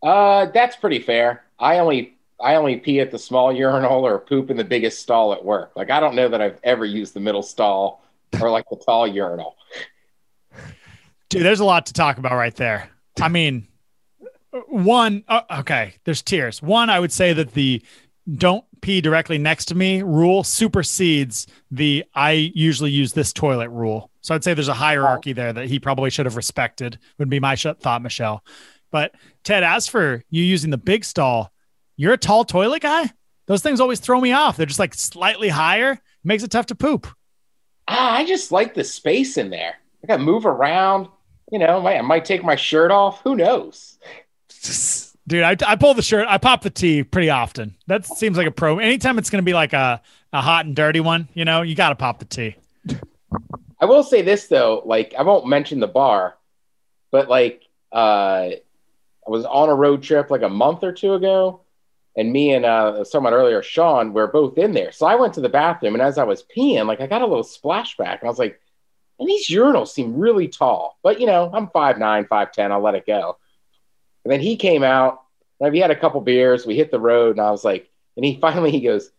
[0.00, 1.46] Uh, that's pretty fair.
[1.58, 5.32] I only I only pee at the small urinal or poop in the biggest stall
[5.32, 5.72] at work.
[5.74, 8.04] Like I don't know that I've ever used the middle stall
[8.40, 9.56] or like the tall urinal.
[11.28, 12.90] Dude, there's a lot to talk about right there.
[13.20, 13.66] I mean,
[14.68, 16.62] one, uh, okay, there's tiers.
[16.62, 17.82] One, I would say that the
[18.34, 24.10] don't pee directly next to me rule supersedes the I usually use this toilet rule.
[24.20, 27.40] So I'd say there's a hierarchy there that he probably should have respected, would be
[27.40, 28.44] my sh- thought, Michelle.
[28.90, 31.52] But Ted, as for you using the big stall,
[31.96, 33.10] you're a tall toilet guy?
[33.46, 34.56] Those things always throw me off.
[34.56, 37.06] They're just like slightly higher, makes it tough to poop.
[37.88, 39.76] Ah, I just like the space in there.
[40.02, 41.08] I got to move around.
[41.50, 43.20] You know, I might take my shirt off.
[43.22, 43.98] Who knows?
[45.28, 47.74] Dude, I, I pull the shirt, I pop the tee pretty often.
[47.88, 48.78] That seems like a pro.
[48.78, 50.00] Anytime it's going to be like a,
[50.32, 52.56] a hot and dirty one, you know, you got to pop the tee.
[53.80, 56.36] I will say this though, like I won't mention the bar,
[57.10, 58.50] but like uh
[59.26, 61.60] I was on a road trip like a month or two ago,
[62.16, 64.92] and me and uh, someone earlier, Sean, were both in there.
[64.92, 67.26] So I went to the bathroom, and as I was peeing, like I got a
[67.26, 68.60] little splashback, and I was like,
[69.18, 72.72] and these urinals seem really tall, but you know, I'm five nine, five ten.
[72.72, 73.38] I'll let it go.
[74.24, 75.22] And then he came out.
[75.58, 76.66] And we had a couple beers.
[76.66, 79.10] We hit the road, and I was like, and he finally he goes,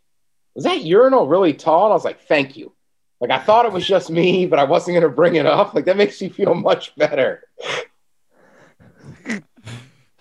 [0.55, 2.73] "Was that urinal really tall?" And I was like, "Thank you."
[3.19, 5.73] Like I thought it was just me, but I wasn't going to bring it up.
[5.73, 7.43] Like that makes me feel much better.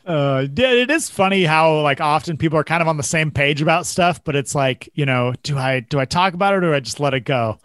[0.07, 3.33] Uh, yeah, it is funny how like often people are kind of on the same
[3.33, 6.59] page about stuff, but it's like you know, do I do I talk about it
[6.59, 7.59] or do I just let it go?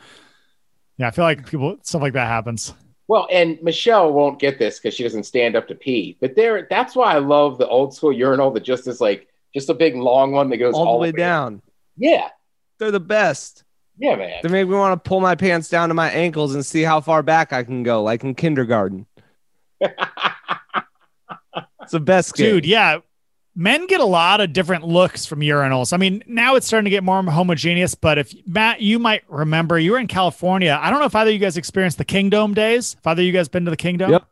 [0.97, 2.73] Yeah, I feel like people stuff like that happens.
[3.07, 6.17] Well, and Michelle won't get this because she doesn't stand up to pee.
[6.21, 9.69] But there, that's why I love the old school urinal that just is like just
[9.69, 11.61] a big long one that goes all, all the way down.
[11.97, 12.29] Yeah,
[12.79, 13.63] they're the best.
[13.97, 14.39] Yeah, man.
[14.41, 17.01] They make me want to pull my pants down to my ankles and see how
[17.01, 19.05] far back I can go, like in kindergarten.
[19.81, 19.91] it's
[21.91, 22.45] the best, game.
[22.45, 22.65] dude.
[22.65, 22.99] Yeah,
[23.55, 25.93] men get a lot of different looks from urinals.
[25.93, 27.95] I mean, now it's starting to get more homogeneous.
[27.95, 30.77] But if Matt, you might remember, you were in California.
[30.81, 32.95] I don't know if either of you guys experienced the Kingdome days.
[32.97, 34.11] If either of you guys been to the Kingdome.
[34.11, 34.23] Yep.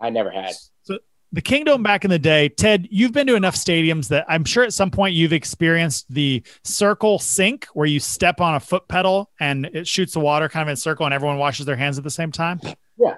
[0.00, 0.54] I never had.
[0.82, 0.98] So
[1.32, 4.62] the Kingdome back in the day, Ted, you've been to enough stadiums that I'm sure
[4.62, 9.30] at some point you've experienced the circle sink where you step on a foot pedal
[9.40, 11.98] and it shoots the water kind of in a circle and everyone washes their hands
[11.98, 12.60] at the same time.
[12.98, 13.16] Yeah.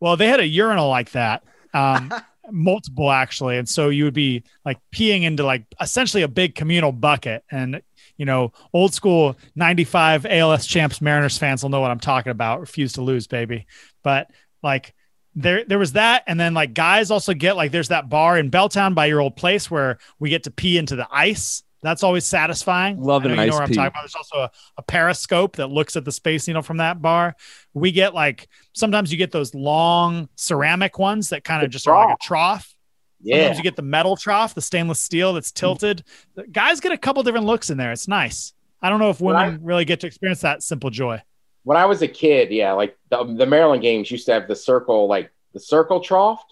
[0.00, 1.44] Well, they had a urinal like that.
[1.72, 2.12] Um,
[2.50, 3.58] multiple actually.
[3.58, 7.44] And so you would be like peeing into like essentially a big communal bucket.
[7.50, 7.82] And,
[8.16, 12.60] you know, old school 95 ALS champs Mariners fans will know what I'm talking about.
[12.60, 13.66] Refuse to lose, baby.
[14.02, 14.30] But
[14.62, 14.94] like,
[15.36, 18.52] there there was that and then like guys also get like there's that bar in
[18.52, 22.24] belltown by your old place where we get to pee into the ice that's always
[22.24, 23.00] satisfying.
[23.00, 24.02] Love an ice know what i'm talking about.
[24.02, 27.36] There's also a, a, periscope that looks at the space needle from that bar.
[27.74, 31.96] We get like sometimes you get those long ceramic ones that kind of just trough.
[31.96, 32.74] are like a trough.
[33.20, 33.36] yeah.
[33.36, 35.54] Sometimes you get the metal trough the stainless steel that's mm.
[35.54, 36.04] tilted.
[36.34, 37.92] The guys get a couple different looks in there.
[37.92, 38.54] It's nice.
[38.80, 41.22] I don't know if women I, really get to experience that simple joy.
[41.62, 44.56] When I was a kid, yeah, like the, the Mariners games used to have the
[44.56, 46.44] circle, like the circle trough.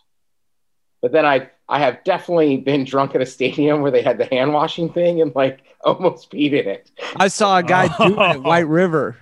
[1.02, 4.26] But then I I have definitely been drunk at a stadium where they had the
[4.26, 6.90] hand washing thing and like almost peed in it.
[7.16, 8.08] I saw a guy oh.
[8.08, 9.16] do it at White River.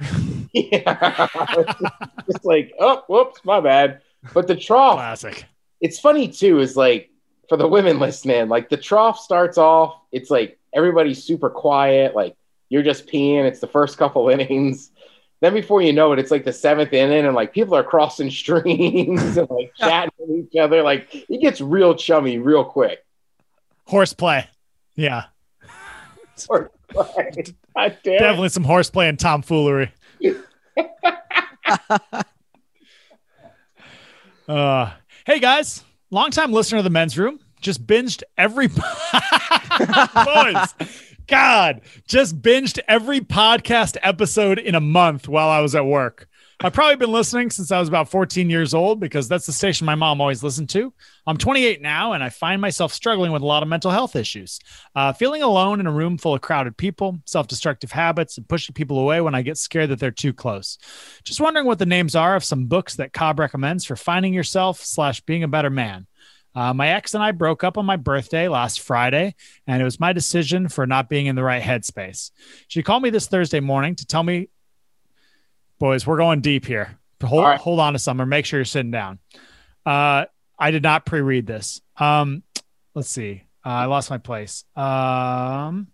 [0.52, 1.28] yeah,
[2.26, 4.00] just like oh, whoops, my bad.
[4.34, 5.44] But the trough, classic.
[5.80, 6.58] It's funny too.
[6.58, 7.10] Is like
[7.48, 10.00] for the women listening, like the trough starts off.
[10.10, 12.16] It's like everybody's super quiet.
[12.16, 12.34] Like
[12.68, 13.44] you're just peeing.
[13.44, 14.90] It's the first couple innings
[15.40, 18.30] then before you know it, it's like the seventh inning, and like people are crossing
[18.30, 20.82] streams and like chatting with each other.
[20.82, 23.04] Like it gets real chummy real quick.
[23.86, 24.48] Horseplay,
[24.94, 25.24] yeah.
[26.46, 26.70] Horseplay.
[27.74, 29.92] Definitely some horseplay and tomfoolery.
[34.48, 34.90] uh,
[35.24, 38.84] hey guys, longtime listener of the men's room, just binged every boys.
[41.30, 46.26] God, just binged every podcast episode in a month while I was at work.
[46.58, 49.84] I've probably been listening since I was about 14 years old because that's the station
[49.84, 50.92] my mom always listened to.
[51.28, 54.58] I'm 28 now and I find myself struggling with a lot of mental health issues.
[54.96, 58.72] Uh, feeling alone in a room full of crowded people, self destructive habits, and pushing
[58.72, 60.78] people away when I get scared that they're too close.
[61.22, 64.80] Just wondering what the names are of some books that Cobb recommends for finding yourself
[64.80, 66.08] slash being a better man.
[66.54, 69.34] Uh, my ex and I broke up on my birthday last Friday,
[69.66, 72.30] and it was my decision for not being in the right headspace.
[72.68, 74.48] She called me this Thursday morning to tell me,
[75.78, 76.98] boys, we're going deep here.
[77.22, 77.60] Hold, right.
[77.60, 78.28] hold on to something.
[78.28, 79.18] Make sure you're sitting down.
[79.84, 80.24] Uh,
[80.58, 81.80] I did not pre read this.
[81.96, 82.42] Um,
[82.94, 83.44] let's see.
[83.64, 84.64] Uh, I lost my place.
[84.74, 85.88] Um,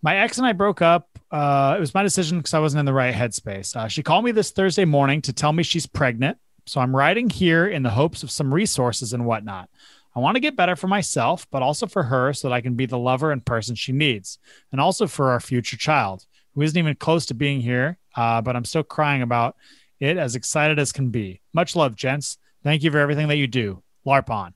[0.00, 1.08] my ex and I broke up.
[1.30, 3.74] Uh, it was my decision because I wasn't in the right headspace.
[3.74, 7.28] Uh, she called me this Thursday morning to tell me she's pregnant so I'm writing
[7.28, 9.68] here in the hopes of some resources and whatnot.
[10.14, 12.74] I want to get better for myself, but also for her so that I can
[12.74, 14.38] be the lover and person she needs,
[14.70, 18.54] and also for our future child, who isn't even close to being here, uh, but
[18.54, 19.56] I'm still crying about
[20.00, 21.40] it, as excited as can be.
[21.54, 22.36] Much love, gents.
[22.62, 23.82] Thank you for everything that you do.
[24.06, 24.54] LARP on.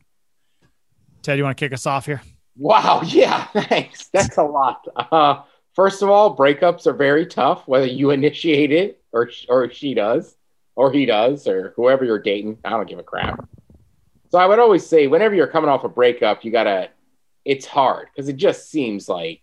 [1.22, 2.22] Ted, you want to kick us off here?
[2.56, 3.02] Wow.
[3.06, 3.44] Yeah.
[3.46, 4.08] Thanks.
[4.08, 4.86] That's a lot.
[4.96, 5.42] Uh,
[5.74, 10.36] first of all, breakups are very tough, whether you initiate it or, or she does
[10.76, 12.58] or he does, or whoever you're dating.
[12.64, 13.48] I don't give a crap.
[14.30, 16.90] So I would always say, whenever you're coming off a breakup, you gotta.
[17.44, 19.40] It's hard because it just seems like.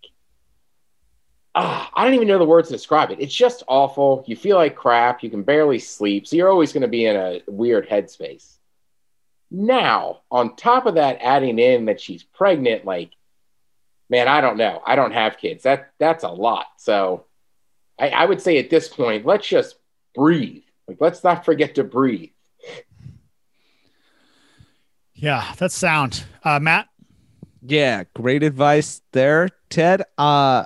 [1.56, 3.20] Ah, I don't even know the words to describe it.
[3.20, 4.24] It's just awful.
[4.26, 5.22] You feel like crap.
[5.22, 6.26] You can barely sleep.
[6.26, 8.58] So you're always going to be in a weird headspace.
[9.52, 13.12] Now, on top of that, adding in that she's pregnant, like,
[14.10, 14.82] man, I don't know.
[14.84, 15.64] I don't have kids.
[15.64, 16.66] That that's a lot.
[16.78, 17.26] So
[18.00, 19.76] I, I would say at this point, let's just
[20.16, 20.64] breathe
[20.94, 22.30] like, let's not forget to breathe.
[25.14, 26.24] Yeah, that's sound.
[26.44, 26.88] Uh, Matt?
[27.62, 30.04] Yeah, great advice there, Ted.
[30.18, 30.66] Uh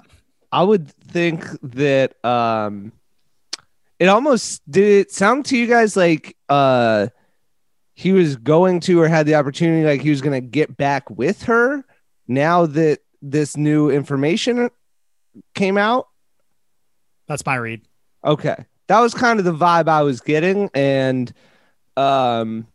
[0.52, 2.92] I would think that um
[4.00, 7.08] it almost did it sound to you guys like uh
[7.94, 11.10] he was going to or had the opportunity like he was going to get back
[11.10, 11.84] with her
[12.28, 14.70] now that this new information
[15.54, 16.08] came out
[17.28, 17.82] That's my read.
[18.24, 20.70] okay that was kind of the vibe i was getting.
[20.74, 21.32] And
[21.96, 22.68] um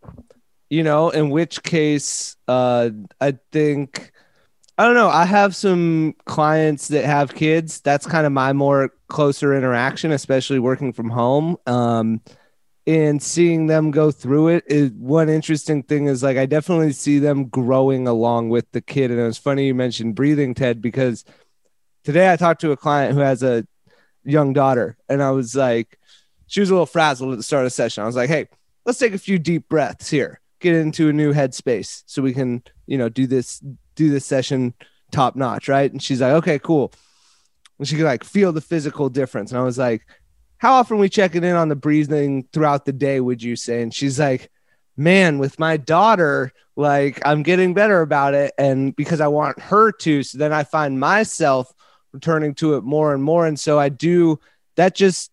[0.70, 2.90] you know in which case uh
[3.20, 4.10] i think
[4.78, 7.80] i don't know i have some clients that have kids.
[7.80, 11.56] That's kind of my more closer interaction especially working from home.
[11.66, 12.20] Um
[12.86, 17.18] and seeing them go through it is one interesting thing is like I definitely see
[17.20, 19.10] them growing along with the kid.
[19.10, 21.24] And it was funny you mentioned breathing, Ted, because
[22.02, 23.66] today I talked to a client who has a
[24.24, 25.98] young daughter, and I was like,
[26.52, 28.02] she was a little frazzled at the start of the session.
[28.02, 28.46] I was like, hey,
[28.84, 32.62] let's take a few deep breaths here, get into a new headspace so we can,
[32.86, 34.74] you know, do this, do this session
[35.12, 35.90] top notch, right?
[35.90, 36.92] And she's like, okay, cool.
[37.78, 39.50] And she could like feel the physical difference.
[39.50, 40.06] And I was like,
[40.58, 43.92] how often we checking in on the breathing throughout the day would you say and
[43.92, 44.48] she's like
[44.96, 49.90] man with my daughter like i'm getting better about it and because i want her
[49.90, 51.72] to so then i find myself
[52.12, 54.38] returning to it more and more and so i do
[54.76, 55.32] that just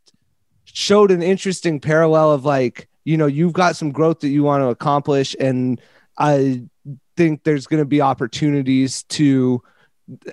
[0.73, 4.61] showed an interesting parallel of like you know you've got some growth that you want
[4.61, 5.81] to accomplish and
[6.17, 6.61] i
[7.17, 9.61] think there's going to be opportunities to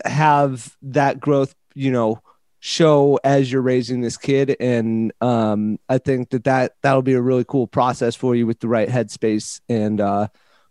[0.04, 2.20] have that growth you know
[2.66, 4.56] show as you're raising this kid.
[4.58, 8.60] And um, i think that, that that'll be a really cool process for you with
[8.60, 10.28] the right headspace and uh,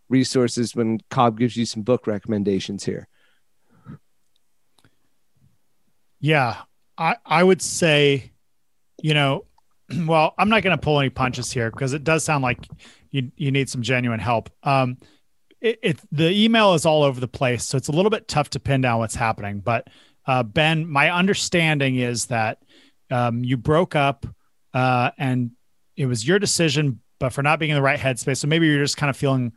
[0.10, 3.08] resources when cobb gives you some book recommendations here.
[6.20, 6.58] Yeah,
[6.98, 8.32] I I would say,
[9.02, 9.46] you know,
[10.06, 12.68] well, I'm not going to pull any punches here because it does sound like
[13.12, 14.50] you you need some genuine help.
[14.64, 14.98] Um,
[15.62, 18.50] it, it the email is all over the place, so it's a little bit tough
[18.52, 19.60] to pin down what's happening.
[19.60, 19.88] But
[20.28, 22.60] uh, Ben, my understanding is that
[23.12, 24.26] um, you broke up,
[24.74, 25.52] uh, and
[25.96, 28.38] it was your decision, but for not being in the right headspace.
[28.38, 29.54] So maybe you're just kind of feeling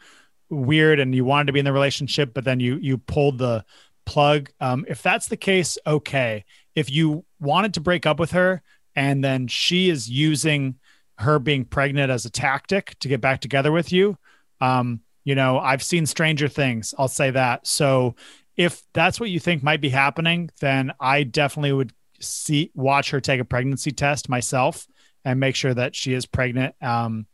[0.50, 3.64] weird, and you wanted to be in the relationship, but then you you pulled the
[4.06, 4.50] plug.
[4.60, 6.44] Um, if that's the case, okay.
[6.74, 8.62] If you wanted to break up with her
[8.98, 10.74] and then she is using
[11.18, 14.18] her being pregnant as a tactic to get back together with you,
[14.60, 16.94] um, you know, I've seen stranger things.
[16.98, 17.64] I'll say that.
[17.64, 18.16] So
[18.56, 23.20] if that's what you think might be happening, then I definitely would see watch her
[23.20, 24.88] take a pregnancy test myself
[25.24, 26.74] and make sure that she is pregnant.
[26.82, 27.26] Um,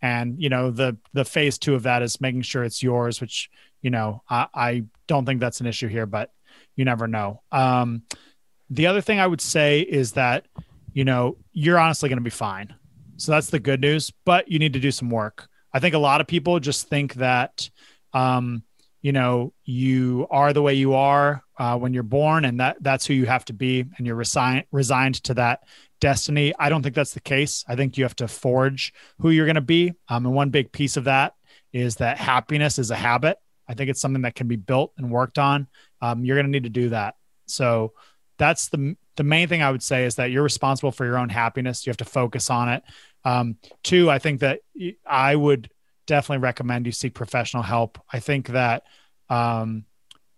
[0.00, 3.50] and you know the the phase two of that is making sure it's yours, which
[3.82, 6.32] you know I, I don't think that's an issue here, but
[6.76, 7.42] you never know.
[7.52, 8.04] Um,
[8.70, 10.46] the other thing I would say is that
[10.92, 12.74] you know you're honestly going to be fine.
[13.16, 15.48] So that's the good news, but you need to do some work.
[15.72, 17.68] I think a lot of people just think that
[18.12, 18.62] um,
[19.02, 23.06] you know you are the way you are uh, when you're born, and that that's
[23.06, 25.64] who you have to be, and you're resigned resigned to that
[26.00, 26.52] destiny.
[26.58, 27.64] I don't think that's the case.
[27.68, 30.72] I think you have to forge who you're going to be, um, and one big
[30.72, 31.34] piece of that
[31.72, 33.38] is that happiness is a habit.
[33.68, 35.68] I think it's something that can be built and worked on.
[36.02, 37.14] Um, you're going to need to do that.
[37.46, 37.92] So
[38.38, 41.28] that's the the main thing I would say is that you're responsible for your own
[41.28, 41.86] happiness.
[41.86, 42.82] You have to focus on it.
[43.22, 44.60] Um, two, I think that
[45.04, 45.68] I would
[46.06, 47.98] definitely recommend you seek professional help.
[48.10, 48.84] I think that
[49.28, 49.84] um,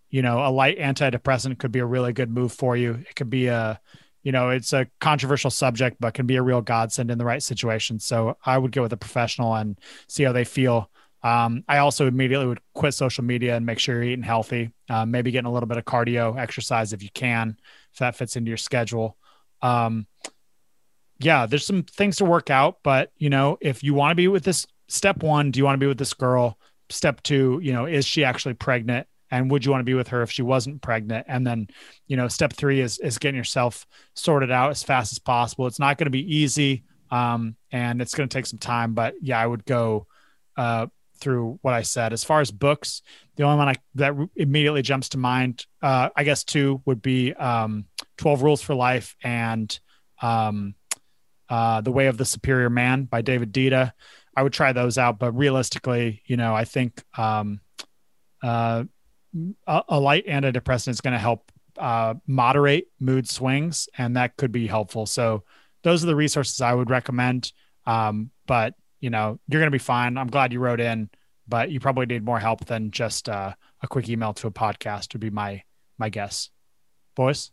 [0.09, 3.05] you know a light antidepressant could be a really good move for you.
[3.09, 3.79] It could be a
[4.21, 7.41] you know it's a controversial subject, but can be a real godsend in the right
[7.41, 8.01] situation.
[8.01, 9.79] So I would go with a professional and
[10.09, 10.89] see how they feel.
[11.23, 14.71] Um, I also immediately would quit social media and make sure you're eating healthy.
[14.89, 17.57] Uh, maybe getting a little bit of cardio exercise if you can,
[17.93, 19.17] if that fits into your schedule.
[19.61, 20.05] Um,
[21.19, 24.27] yeah, there's some things to work out, but you know, if you want to be
[24.27, 26.57] with this step one, do you want to be with this girl?
[26.89, 29.07] Step two, you know, is she actually pregnant?
[29.31, 31.25] And would you want to be with her if she wasn't pregnant?
[31.27, 31.67] And then,
[32.07, 35.65] you know, step three is is getting yourself sorted out as fast as possible.
[35.65, 38.93] It's not going to be easy, um, and it's going to take some time.
[38.93, 40.05] But yeah, I would go
[40.55, 40.87] uh,
[41.17, 42.13] through what I said.
[42.13, 43.01] As far as books,
[43.35, 47.33] the only one I, that immediately jumps to mind, uh, I guess two would be
[47.33, 47.85] um,
[48.17, 49.77] 12 Rules for Life and
[50.21, 50.75] um,
[51.49, 53.93] uh, The Way of the Superior Man by David Deida.
[54.35, 57.61] I would try those out, but realistically, you know, I think um,
[58.41, 58.83] uh,
[59.67, 64.51] a, a, light antidepressant is going to help uh, moderate mood swings, and that could
[64.51, 65.05] be helpful.
[65.05, 65.43] So
[65.83, 67.51] those are the resources I would recommend.
[67.85, 70.17] Um, but you know, you're going to be fine.
[70.17, 71.09] I'm glad you wrote in,
[71.45, 75.11] but you probably need more help than just uh, a quick email to a podcast
[75.11, 75.61] would be my
[75.97, 76.49] my guess.
[77.13, 77.51] Boys.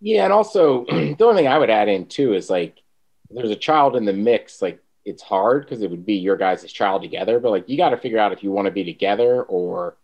[0.00, 2.82] Yeah, and also the only thing I would add in too is like
[3.30, 4.60] there's a child in the mix.
[4.60, 7.90] Like it's hard because it would be your guys' child together, but like you got
[7.90, 9.96] to figure out if you want to be together or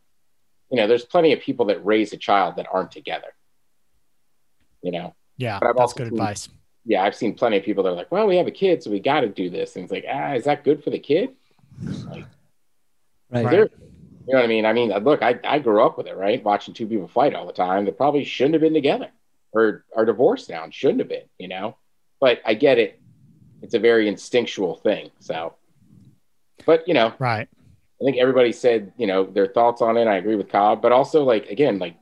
[0.70, 3.34] you know, there's plenty of people that raise a child that aren't together.
[4.80, 6.49] You know, Yeah, that's good advice.
[6.85, 8.91] Yeah, I've seen plenty of people that are like, well, we have a kid, so
[8.91, 9.76] we got to do this.
[9.76, 11.30] And it's like, ah, is that good for the kid?
[12.11, 12.26] Like,
[13.30, 13.51] Right.
[13.51, 13.78] seriously.
[14.26, 14.64] You know what I mean?
[14.64, 16.43] I mean, look, I, I grew up with it, right?
[16.43, 19.11] Watching two people fight all the time that probably shouldn't have been together
[19.53, 21.76] or are divorced now and shouldn't have been, you know?
[22.20, 23.01] But I get it.
[23.61, 25.11] It's a very instinctual thing.
[25.20, 25.55] So,
[26.64, 27.49] but, you know, Right.
[28.01, 30.07] I think everybody said, you know, their thoughts on it.
[30.07, 31.97] I agree with Cobb, but also like again, like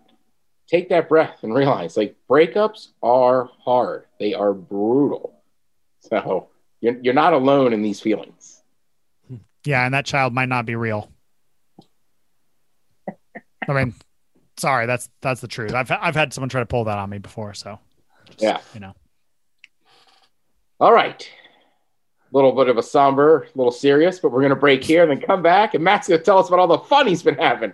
[0.72, 4.06] take that breath and realize like breakups are hard.
[4.18, 5.34] They are brutal.
[6.00, 6.48] So
[6.80, 8.62] you're, you're not alone in these feelings.
[9.64, 11.08] Yeah, and that child might not be real.
[13.68, 13.94] I mean,
[14.56, 15.72] sorry, that's that's the truth.
[15.72, 17.78] I've I've had someone try to pull that on me before, so
[18.38, 18.58] Yeah.
[18.74, 18.94] you know.
[20.80, 21.22] All right.
[22.32, 25.02] A little bit of a somber, a little serious, but we're going to break here
[25.02, 25.74] and then come back.
[25.74, 27.72] And Matt's going to tell us about all the fun he's been having.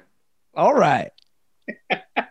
[0.55, 1.13] All right.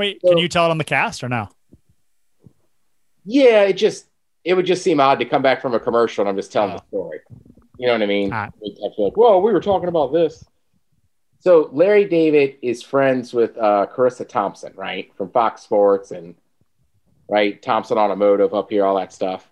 [0.00, 1.48] Wait, So- can you tell it on the cast or no?
[3.26, 4.06] Yeah, it just,
[4.44, 6.70] it would just seem odd to come back from a commercial and I'm just telling
[6.72, 6.76] Oh.
[6.78, 7.20] the story.
[7.78, 8.30] You know what I mean?
[8.32, 8.46] Ah.
[8.46, 8.50] I
[8.96, 10.42] feel like, whoa, we were talking about this.
[11.40, 16.34] So Larry David is friends with uh, Charissa Thompson, right, from Fox Sports and
[17.28, 19.49] right Thompson Automotive up here, all that stuff.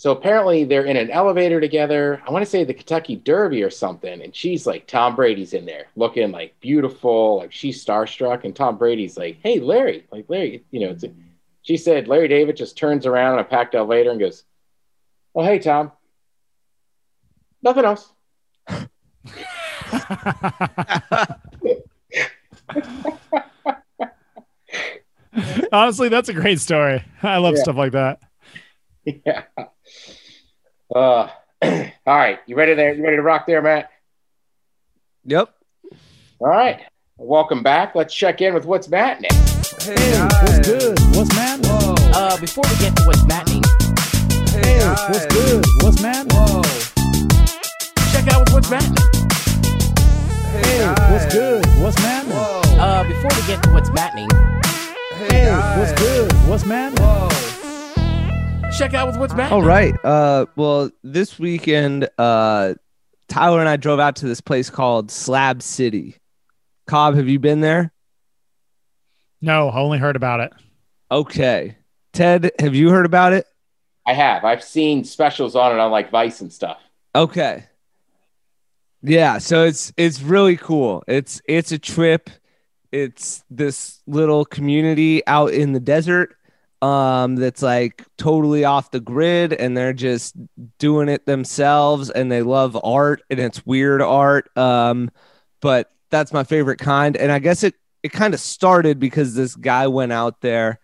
[0.00, 2.22] So apparently they're in an elevator together.
[2.26, 5.66] I want to say the Kentucky Derby or something, and she's like Tom Brady's in
[5.66, 10.64] there, looking like beautiful, like she's starstruck, and Tom Brady's like, "Hey, Larry, like Larry,
[10.70, 11.12] you know." It's a,
[11.60, 14.44] she said Larry David just turns around in a packed elevator and goes,
[15.34, 15.92] "Oh, hey, Tom."
[17.62, 18.10] Nothing else.
[25.72, 27.04] Honestly, that's a great story.
[27.22, 27.62] I love Yeah.
[27.64, 28.20] stuff like that.
[29.04, 29.42] yeah.
[30.94, 31.28] Uh,
[31.62, 31.68] all
[32.06, 32.92] right, you ready there?
[32.94, 33.90] You ready to rock there, Matt?
[35.24, 35.54] Yep.
[36.40, 36.80] All right.
[37.18, 37.94] Welcome back.
[37.94, 40.98] Let's check in with what's Matt Hey, What's good?
[41.14, 41.60] What's man?
[41.62, 41.94] Whoa.
[42.12, 43.62] Uh, before we get to what's mattening,
[44.50, 45.26] Hey, guys.
[45.26, 45.64] good?
[45.82, 46.26] What's man?
[46.30, 46.62] Whoa.
[48.10, 48.96] check out what's mattening.
[50.50, 51.32] Hey, guys.
[51.32, 51.64] good?
[51.82, 52.26] What's man?
[52.26, 52.60] Whoa.
[52.78, 54.28] Uh, before we get to what's mattening,
[55.28, 55.92] Hey, guys.
[56.00, 56.32] good?
[56.48, 56.92] What's man?
[56.96, 57.28] Whoa.
[58.80, 59.52] Check out what's mattening.
[59.52, 59.94] All right.
[60.02, 62.74] Uh, well, this weekend, uh,
[63.28, 66.16] Tyler and I drove out to this place called Slab City.
[66.86, 67.92] Cobb, have you been there?
[69.42, 70.52] No, I only heard about it.
[71.10, 71.76] Okay.
[72.14, 73.46] Ted, have you heard about it?
[74.06, 74.44] I have.
[74.44, 76.78] I've seen specials on it on like Vice and stuff.
[77.14, 77.66] Okay.
[79.02, 81.02] Yeah, so it's it's really cool.
[81.06, 82.28] It's it's a trip.
[82.92, 86.36] It's this little community out in the desert
[86.82, 90.34] um that's like totally off the grid and they're just
[90.78, 95.10] doing it themselves and they love art and it's weird art um
[95.60, 97.16] but that's my favorite kind.
[97.16, 100.80] And I guess it it kind of started because this guy went out there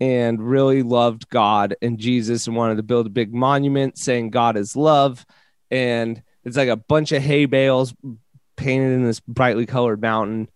[0.00, 4.56] and really loved God and Jesus and wanted to build a big monument saying God
[4.56, 5.24] is love
[5.70, 7.94] and it's like a bunch of hay bales
[8.56, 10.48] painted in this brightly colored mountain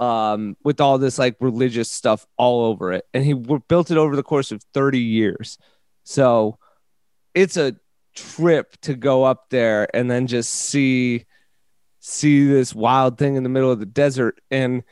[0.00, 3.04] um, with all this like religious stuff all over it.
[3.12, 5.58] And he built it over the course of 30 years.
[6.04, 6.58] So
[7.34, 7.76] it's a
[8.16, 11.26] trip to go up there and then just see
[12.02, 14.40] see this wild thing in the middle of the desert.
[14.50, 14.82] And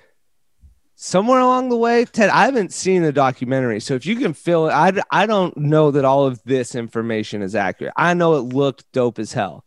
[0.95, 3.81] somewhere along the way ted i haven't seen the documentary.
[3.81, 7.41] So if you can fill it I, I don't know that all of this information
[7.41, 7.95] is accurate.
[7.97, 9.65] I know it looked dope as hell.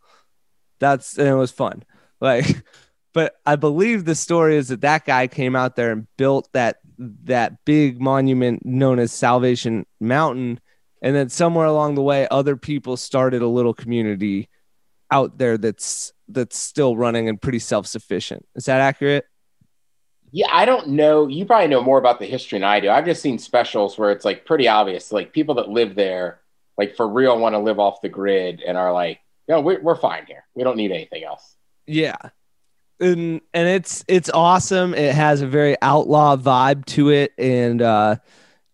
[0.78, 1.82] That's and it was fun.
[2.20, 2.46] Like
[3.12, 6.78] but i believe the story is that that guy came out there and built that
[6.98, 10.60] that big monument known as salvation mountain
[11.02, 14.48] and then somewhere along the way other people started a little community
[15.10, 19.24] out there that's that's still running and pretty self-sufficient is that accurate
[20.34, 21.26] Yeah, I don't know.
[21.28, 22.88] You probably know more about the history than I do.
[22.88, 26.40] I've just seen specials where it's like pretty obvious, like people that live there,
[26.78, 29.94] like for real, want to live off the grid and are like, no, we're, we're
[29.96, 30.44] fine here.
[30.54, 31.54] We don't need anything else.
[31.86, 32.16] Yeah.
[33.02, 34.94] And and it's it's awesome.
[34.94, 38.16] It has a very outlaw vibe to it and uh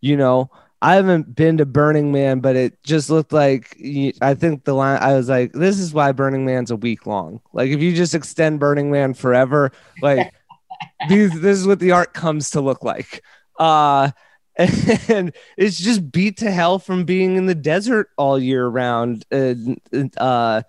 [0.00, 0.50] you know,
[0.80, 3.76] I haven't been to Burning Man, but it just looked like
[4.20, 7.40] I think the line I was like this is why Burning Man's a week long.
[7.54, 9.72] Like if you just extend Burning Man forever,
[10.02, 10.32] like
[11.08, 13.22] these this is what the art comes to look like.
[13.58, 14.10] Uh
[15.08, 19.24] and it's just beat to hell from being in the desert all year round.
[19.30, 19.80] And,
[20.18, 20.62] uh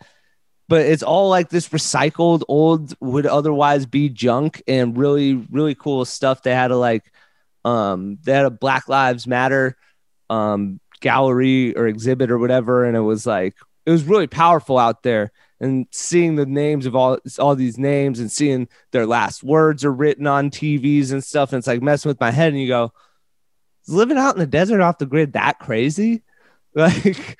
[0.69, 6.05] but it's all like this recycled old would otherwise be junk and really really cool
[6.05, 7.11] stuff they had a like
[7.65, 9.75] um they had a black lives matter
[10.29, 13.55] um gallery or exhibit or whatever and it was like
[13.85, 18.19] it was really powerful out there and seeing the names of all all these names
[18.19, 21.51] and seeing their last words are written on TVs and stuff.
[21.51, 22.53] And it's like messing with my head.
[22.53, 22.93] And you go,
[23.87, 26.23] living out in the desert off the grid that crazy?
[26.75, 27.39] Like,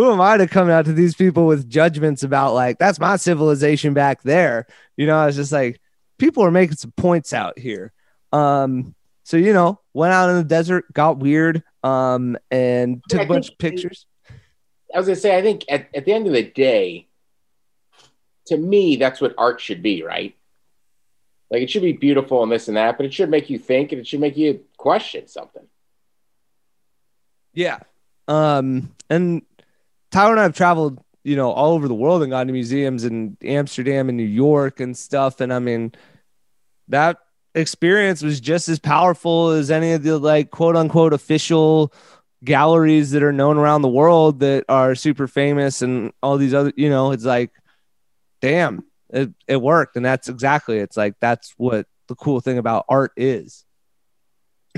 [0.00, 3.16] who am I to come out to these people with judgments about like that's my
[3.16, 4.66] civilization back there?
[4.96, 5.78] You know, I was just like,
[6.18, 7.92] people are making some points out here.
[8.32, 8.94] Um,
[9.24, 13.26] so you know, went out in the desert, got weird, um, and took I a
[13.26, 14.06] bunch think- of pictures.
[14.94, 17.06] I was gonna say, I think at, at the end of the day,
[18.46, 20.34] to me, that's what art should be, right?
[21.50, 23.92] Like it should be beautiful and this and that, but it should make you think
[23.92, 25.66] and it should make you question something.
[27.52, 27.80] Yeah.
[28.28, 29.42] Um, and
[30.10, 33.04] Tyler and I have traveled, you know, all over the world and gone to museums
[33.04, 35.40] in Amsterdam and New York and stuff.
[35.40, 35.92] And I mean,
[36.88, 37.18] that
[37.54, 41.92] experience was just as powerful as any of the like quote unquote official
[42.42, 46.72] galleries that are known around the world that are super famous and all these other,
[46.76, 47.50] you know, it's like,
[48.40, 49.96] damn, it, it worked.
[49.96, 53.64] And that's exactly, it's like, that's what the cool thing about art is.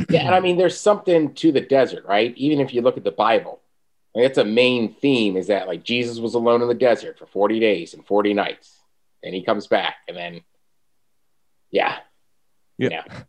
[0.08, 2.34] Yeah, and I mean, there's something to the desert, right?
[2.36, 3.61] Even if you look at the Bible,
[4.14, 7.26] like, that's a main theme is that like Jesus was alone in the desert for
[7.26, 8.78] 40 days and 40 nights,
[9.22, 10.40] and he comes back, and then,
[11.70, 11.96] yeah,
[12.78, 12.88] Yeah.
[12.90, 13.04] yeah,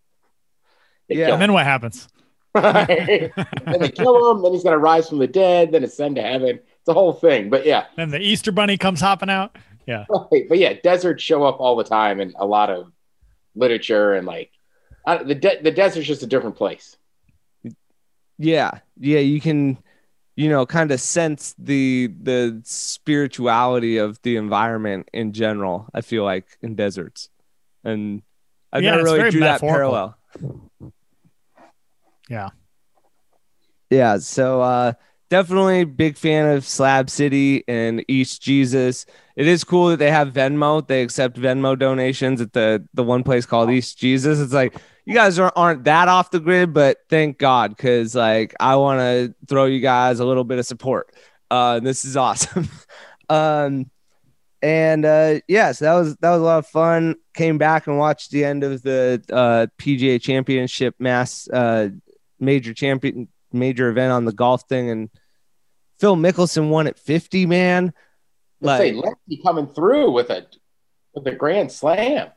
[1.09, 1.33] They Yeah.
[1.33, 2.03] And then what happens?
[2.05, 2.09] him.
[2.61, 3.31] then
[3.79, 4.41] they kill him.
[4.43, 5.71] Then he's gonna rise from the dead.
[5.71, 6.59] Then ascend to heaven.
[6.79, 7.49] It's a whole thing.
[7.49, 9.57] But yeah, Then the Easter bunny comes hopping out.
[9.87, 12.91] Right, but yeah, deserts show up all the time in a lot of
[13.55, 14.49] literature and like
[15.05, 16.95] I, the de- the desert's just a different place.
[18.39, 19.77] yeah yeah you can
[20.35, 26.23] you know kind of sense the the spirituality of the environment in general i feel
[26.23, 27.29] like in deserts.
[27.83, 28.23] And
[28.71, 30.17] i Yeah, never really drew that parallel.
[32.29, 32.49] Yeah.
[33.89, 34.93] yeah so uh
[35.33, 39.07] definitely big fan of slab city and east jesus.
[39.35, 40.85] It is cool that they have venmo.
[40.85, 44.39] They accept venmo donations at the the one place called east jesus.
[44.39, 44.75] It's like
[45.05, 48.99] you guys aren't, aren't that off the grid but thank god because like i want
[48.99, 51.11] to throw you guys a little bit of support.
[51.49, 52.69] Uh this is awesome.
[53.29, 53.89] Um
[54.61, 57.15] and uh yeah so that was that was a lot of fun.
[57.33, 61.89] Came back and watched the end of the uh pga championship mass uh
[62.39, 65.09] major champion major event on the golf thing and
[66.03, 67.93] phil mickelson won at 50 man
[68.59, 70.45] Let's say like Lefty coming through with a
[71.15, 72.27] with a grand slam.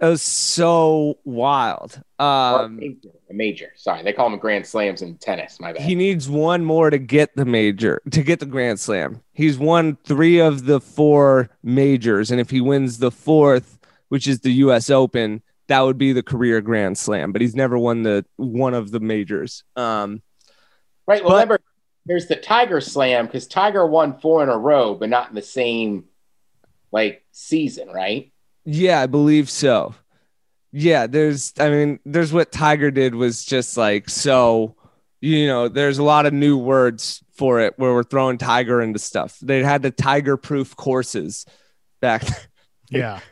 [0.00, 3.72] it was so wild um major, a major.
[3.74, 5.58] Sorry, they call them grand slams in tennis.
[5.58, 5.82] My bad.
[5.82, 9.96] he needs one more to get the major to get the grand slam he's won
[10.04, 14.88] three of the four majors and if he wins the fourth which is the us
[14.88, 18.92] open that would be the career grand slam but he's never won the one of
[18.92, 20.22] the majors um
[21.08, 21.22] right.
[21.24, 21.60] Well, but- remember,
[22.10, 25.42] there's the Tiger Slam because Tiger won four in a row, but not in the
[25.42, 26.06] same
[26.90, 28.32] like season, right?
[28.64, 29.94] yeah i believe so
[30.70, 34.76] yeah there's i mean there's what tiger did was just like so
[35.20, 38.98] you know there's a lot of new words for it where we're throwing tiger into
[38.98, 41.46] stuff they had the tiger proof courses
[42.00, 42.22] back
[42.90, 43.20] Yeah.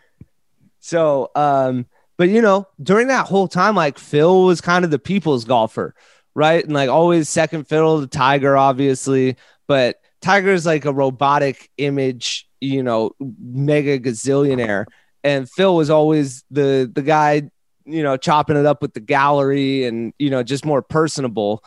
[0.80, 1.84] So, um,
[2.16, 5.94] but you know, during that whole time, like Phil was kind of the people's golfer,
[6.34, 6.64] right?
[6.64, 9.36] And like always second fiddle to Tiger, obviously.
[9.66, 14.86] But Tiger is like a robotic image, you know, mega gazillionaire.
[15.24, 17.50] And Phil was always the the guy,
[17.84, 21.62] you know, chopping it up with the gallery and you know, just more personable.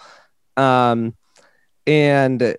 [0.58, 1.16] Um,
[1.88, 2.56] and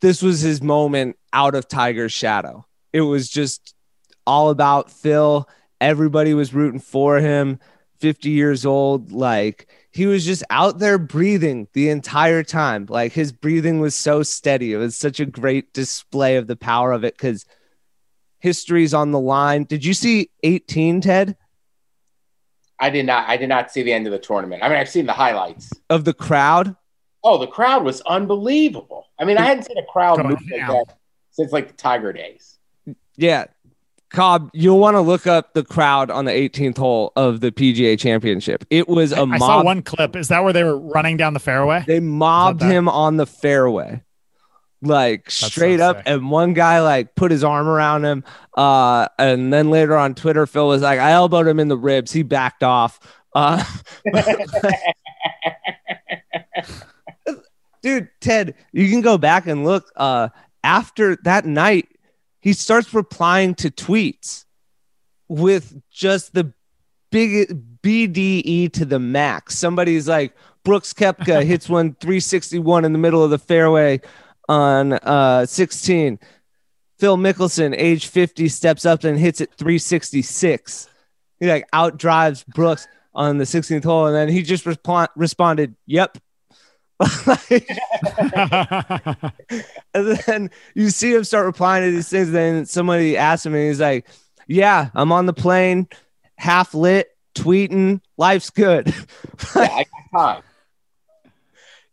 [0.00, 2.66] this was his moment out of Tiger's shadow.
[2.92, 3.74] It was just
[4.26, 5.48] all about Phil.
[5.80, 7.58] Everybody was rooting for him.
[8.00, 9.12] 50 years old.
[9.12, 12.86] Like he was just out there breathing the entire time.
[12.88, 14.72] Like his breathing was so steady.
[14.72, 17.46] It was such a great display of the power of it because
[18.38, 19.64] history's on the line.
[19.64, 21.36] Did you see 18, Ted,
[22.80, 23.28] I did not.
[23.28, 24.62] I did not see the end of the tournament.
[24.62, 25.70] I mean, I've seen the highlights.
[25.90, 26.74] of the crowd?
[27.22, 29.06] Oh, the crowd was unbelievable.
[29.18, 30.96] I mean, I hadn't seen a crowd move like that
[31.30, 32.58] since like the Tiger days.
[33.16, 33.46] Yeah.
[34.10, 37.98] Cobb, you'll want to look up the crowd on the 18th hole of the PGA
[37.98, 38.64] championship.
[38.68, 40.16] It was a I saw one clip.
[40.16, 41.84] Is that where they were running down the fairway?
[41.86, 44.02] They mobbed him on the fairway,
[44.82, 45.98] like so straight up.
[45.98, 46.04] sick.
[46.06, 48.24] And one guy like put his arm around him.
[48.56, 52.10] Uh, and then later on Twitter, Phil was like, "I elbowed him in the ribs."
[52.10, 52.98] He backed off.
[53.32, 53.62] Uh,
[57.82, 59.88] dude, Ted, you can go back and look.
[59.94, 60.30] Uh,
[60.64, 61.86] after that night,
[62.40, 64.44] he starts replying to tweets
[65.28, 66.52] with just the
[67.10, 69.58] big BDE to the max.
[69.58, 70.34] Somebody's like,
[70.64, 74.00] Brooks Koepka hits one 361 in the middle of the fairway
[74.48, 76.18] on uh 16.
[76.98, 80.88] Phil Mickelson, age 50, steps up and hits it 366.
[81.38, 85.74] He like out drives Brooks on the 16th hole, and then he just respo- responded,
[85.86, 86.18] "Yep."
[89.94, 92.28] and then you see him start replying to these things.
[92.28, 94.06] And then somebody asks him, and he's like,
[94.46, 95.88] "Yeah, I'm on the plane,
[96.36, 98.00] half lit, tweeting.
[98.16, 98.94] Life's good."
[99.56, 100.42] Yeah, I got time.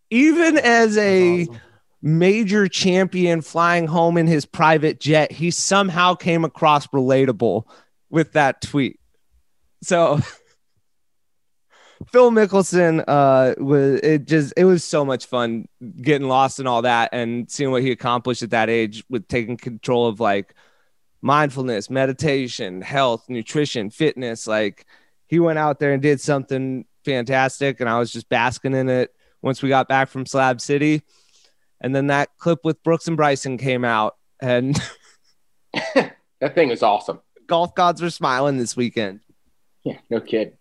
[0.10, 1.48] Even as a
[2.02, 7.64] major champion flying home in his private jet, he somehow came across relatable
[8.10, 9.00] with that tweet.
[9.84, 10.20] So
[12.12, 15.68] Phil Mickelson uh was it just it was so much fun
[16.02, 19.58] getting lost in all that and seeing what he accomplished at that age with taking
[19.58, 20.54] control of like
[21.22, 24.48] mindfulness, meditation, health, nutrition, fitness.
[24.48, 24.86] Like
[25.28, 29.14] he went out there and did something fantastic and I was just basking in it
[29.42, 31.02] once we got back from Slab City.
[31.82, 34.80] And then that clip with Brooks and Bryson came out and
[36.40, 37.22] That thing is awesome.
[37.48, 39.22] golf gods were smiling this weekend.
[39.84, 40.58] Yeah, no kid.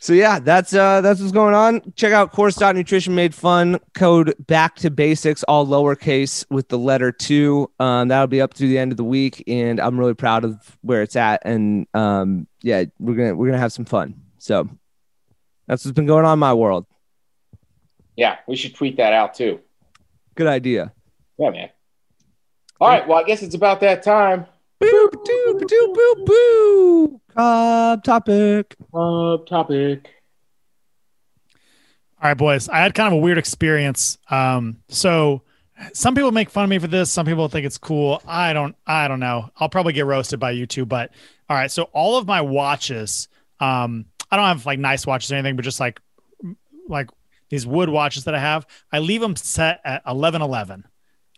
[0.00, 1.92] So yeah, that's uh that's what's going on.
[1.96, 7.70] Check out course.nutrition made fun code back to basics, all lowercase with the letter two.
[7.80, 10.78] Um, that'll be up through the end of the week, and I'm really proud of
[10.82, 11.42] where it's at.
[11.44, 14.22] And um, yeah, we're gonna we're gonna have some fun.
[14.38, 14.68] So
[15.66, 16.86] that's what's been going on in my world.
[18.16, 19.60] Yeah, we should tweet that out too.
[20.36, 20.92] Good idea.
[21.38, 21.70] Yeah, man.
[22.80, 24.46] All right, well, I guess it's about that time.
[24.78, 27.20] Boo boo boo boo boo.
[27.38, 28.74] Cobb topic.
[28.92, 30.08] Uh, topic.
[32.20, 32.68] All right, boys.
[32.68, 34.18] I had kind of a weird experience.
[34.28, 35.42] Um, so
[35.92, 37.12] some people make fun of me for this.
[37.12, 38.20] Some people think it's cool.
[38.26, 38.74] I don't.
[38.88, 39.50] I don't know.
[39.56, 40.84] I'll probably get roasted by you two.
[40.84, 41.12] But
[41.48, 41.70] all right.
[41.70, 43.28] So all of my watches.
[43.60, 46.00] Um, I don't have like nice watches or anything, but just like
[46.88, 47.08] like
[47.50, 48.66] these wood watches that I have.
[48.92, 50.88] I leave them set at eleven eleven.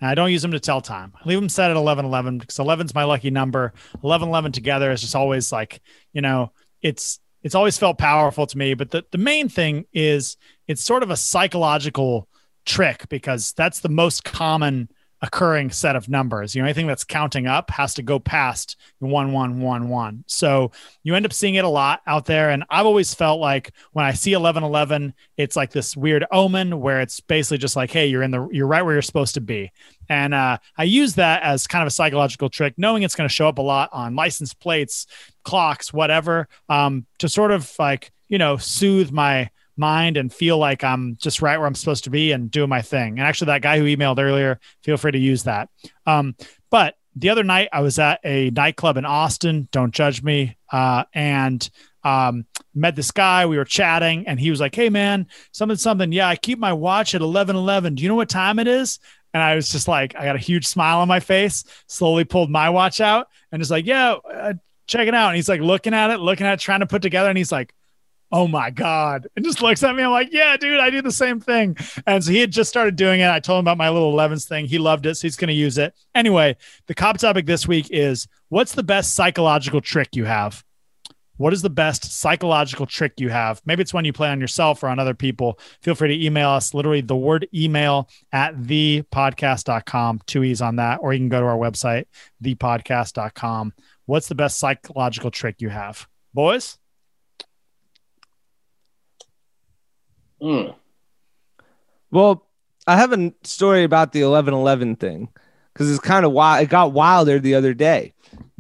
[0.03, 1.13] I don't use them to tell time.
[1.17, 3.73] I leave them set at eleven eleven because 11 is my lucky number.
[4.03, 5.81] 11 11 together is just always like
[6.13, 8.75] you know it's it's always felt powerful to me.
[8.75, 10.37] But the the main thing is
[10.67, 12.29] it's sort of a psychological
[12.65, 14.89] trick because that's the most common
[15.23, 16.55] occurring set of numbers.
[16.55, 20.25] You know, anything that's counting up has to go past one, one, one, one.
[20.27, 22.51] So you end up seeing it a lot out there.
[22.51, 26.81] And I've always felt like when I see 11, 11, it's like this weird omen
[26.81, 29.41] where it's basically just like, Hey, you're in the, you're right where you're supposed to
[29.41, 29.71] be.
[30.09, 33.35] And uh, I use that as kind of a psychological trick, knowing it's going to
[33.35, 35.07] show up a lot on license plates,
[35.45, 39.51] clocks, whatever, um, to sort of like, you know, soothe my,
[39.81, 42.83] mind and feel like I'm just right where I'm supposed to be and doing my
[42.83, 43.19] thing.
[43.19, 45.69] And actually, that guy who emailed earlier, feel free to use that.
[46.07, 46.37] Um,
[46.71, 49.69] but the other night, I was at a nightclub in Austin.
[49.73, 50.57] Don't judge me.
[50.71, 51.69] Uh, and
[52.05, 53.47] um, met this guy.
[53.47, 56.13] We were chatting, and he was like, "Hey, man, something, something.
[56.13, 57.95] Yeah, I keep my watch at eleven eleven.
[57.95, 58.99] Do you know what time it is?"
[59.33, 61.65] And I was just like, I got a huge smile on my face.
[61.87, 64.55] Slowly pulled my watch out and just like, "Yeah, uh,
[64.87, 67.03] check it out." And he's like looking at it, looking at it, trying to put
[67.03, 67.75] together, and he's like
[68.33, 69.29] oh my god.
[69.37, 71.77] And just looks at me i'm like yeah dude i do the same thing.
[72.07, 73.29] And so he had just started doing it.
[73.29, 74.67] I told him about my little 11s thing.
[74.67, 75.95] He loved it so he's going to use it.
[76.15, 76.57] Anyway
[76.87, 80.65] the Cobb topic this week is what's the best psychological trick you have?
[81.37, 83.63] What is the best psychological trick you have?
[83.65, 85.59] Maybe it's one you play on yourself or on other people.
[85.81, 90.99] Feel free to email us literally the word email at thepodcast.com two e's on that.
[91.01, 92.05] Or you can go to our website
[92.45, 93.73] thepodcast.com
[94.11, 96.07] what's the best psychological trick you have?
[96.35, 96.79] Boys
[100.43, 100.75] Mm.
[102.11, 102.47] Well,
[102.87, 105.29] I have a story about the 1111 thing
[105.73, 106.65] because it's kind of wild.
[106.65, 108.15] It got wilder the other day.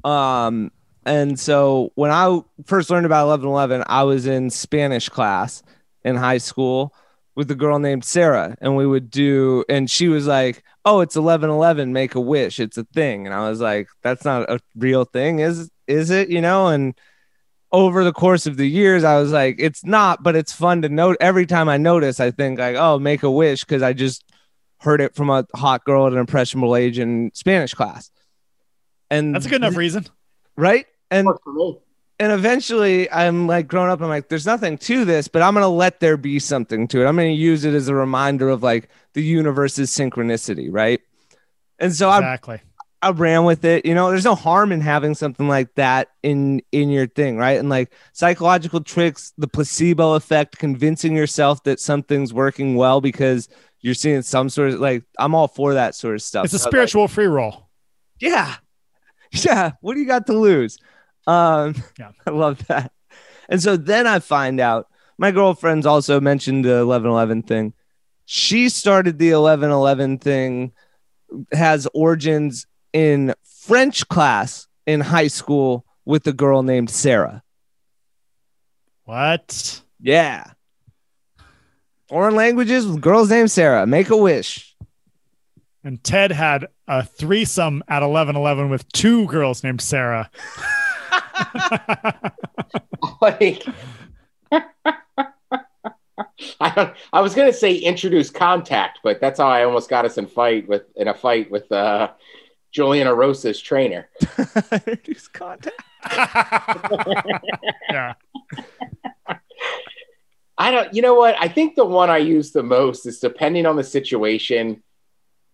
[0.04, 0.70] Um,
[1.04, 5.62] and so when I first learned about 1111, I was in Spanish class
[6.04, 6.94] in high school
[7.34, 11.16] with a girl named Sarah, and we would do, and she was like, "Oh, it's
[11.16, 15.04] 1111, make a wish, it's a thing," and I was like, "That's not a real
[15.04, 16.94] thing, is is it?" You know, and
[17.72, 20.88] over the course of the years, I was like, it's not, but it's fun to
[20.88, 21.16] note.
[21.20, 24.24] Every time I notice, I think like, oh, make a wish because I just
[24.78, 28.10] heard it from a hot girl at an impressionable age in Spanish class.
[29.10, 30.06] And that's a good enough reason,
[30.56, 30.86] right?
[31.10, 31.78] And Worked for me.
[32.18, 34.00] and eventually, I'm like growing up.
[34.00, 37.06] I'm like, there's nothing to this, but I'm gonna let there be something to it.
[37.06, 41.00] I'm gonna use it as a reminder of like the universe's synchronicity, right?
[41.78, 42.60] And so I exactly
[43.02, 43.86] I ran with it.
[43.86, 47.58] You know, there's no harm in having something like that in in your thing, right?
[47.58, 53.48] And like psychological tricks, the placebo effect, convincing yourself that something's working well because
[53.80, 56.44] you're seeing some sort of like I'm all for that sort of stuff.
[56.44, 57.70] it's a So, like, spiritual free roll
[58.20, 58.56] yeah.
[59.32, 59.72] Yeah.
[59.80, 60.76] What do you got to lose?
[61.24, 62.10] Um, Yeah.
[62.26, 62.90] I love that.
[63.48, 64.88] And so then I find out
[65.18, 67.72] my girlfriend's also mentioned the 1111 thing.
[68.24, 70.72] She started the 1111 thing
[71.52, 77.42] has origins in French class in high school with a girl named Sarah.
[79.04, 79.82] What?
[80.00, 80.44] Yeah.
[82.08, 83.86] Foreign languages with girls named Sarah.
[83.86, 84.76] Make a wish.
[85.84, 90.30] And Ted had a threesome at 1111 with two girls named Sarah.
[93.20, 93.64] like
[96.60, 100.18] I don't I was gonna say introduce contact, but that's how I almost got us
[100.18, 102.10] in fight with in a fight with uh
[102.72, 104.08] Juliana Rosa's trainer.
[104.72, 105.82] Introduce contact.
[107.90, 108.14] yeah.
[110.56, 111.36] I don't you know what?
[111.38, 114.82] I think the one I use the most is depending on the situation,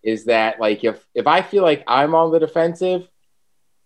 [0.02, 3.08] is that like if if I feel like I'm on the defensive,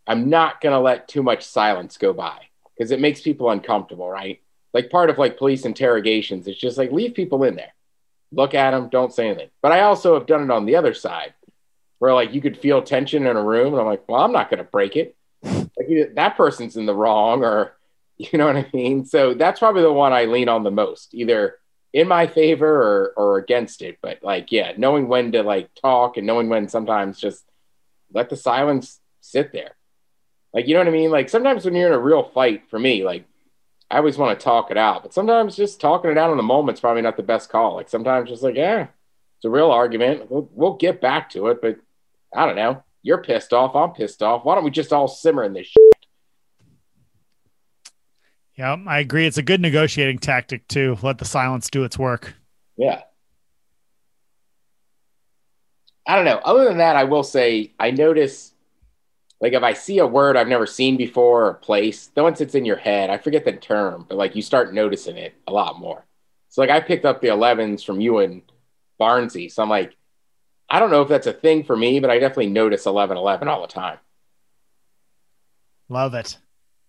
[0.06, 2.38] I'm not gonna let too much silence go by
[2.76, 4.40] because it makes people uncomfortable, right?
[4.72, 7.74] Like part of like police interrogations, it's just like leave people in there,
[8.32, 9.50] look at them, don't say anything.
[9.62, 11.34] But I also have done it on the other side,
[12.00, 14.50] where like you could feel tension in a room, and I'm like, well, I'm not
[14.50, 15.14] gonna break it.
[15.44, 17.76] Like that person's in the wrong, or
[18.18, 19.04] you know what I mean.
[19.04, 21.58] So that's probably the one I lean on the most, either
[21.92, 23.98] in my favor or or against it.
[24.02, 27.44] But like, yeah, knowing when to like talk and knowing when sometimes just
[28.12, 29.76] let the silence sit there.
[30.52, 31.10] Like, you know what I mean?
[31.10, 33.24] Like sometimes when you're in a real fight, for me, like
[33.90, 36.42] I always want to talk it out, but sometimes just talking it out in the
[36.42, 37.74] moment's probably not the best call.
[37.74, 38.86] Like sometimes just like, yeah,
[39.36, 40.30] it's a real argument.
[40.30, 41.78] We'll, we'll get back to it, but
[42.34, 42.82] I don't know.
[43.02, 43.74] You're pissed off.
[43.74, 44.44] I'm pissed off.
[44.44, 45.82] Why don't we just all simmer in this shit?
[48.56, 49.26] Yeah, I agree.
[49.26, 52.34] It's a good negotiating tactic to let the silence do its work.
[52.76, 53.02] Yeah.
[56.06, 56.40] I don't know.
[56.44, 58.52] Other than that, I will say I notice
[59.40, 62.54] like if I see a word I've never seen before or place, then once it's
[62.54, 65.78] in your head, I forget the term, but like you start noticing it a lot
[65.78, 66.04] more.
[66.50, 68.42] So like I picked up the 11s from you and
[69.00, 69.50] Barnsey.
[69.50, 69.96] So I'm like,
[70.70, 73.48] I don't know if that's a thing for me, but I definitely notice 11 11
[73.48, 73.98] all the time.
[75.88, 76.38] Love it.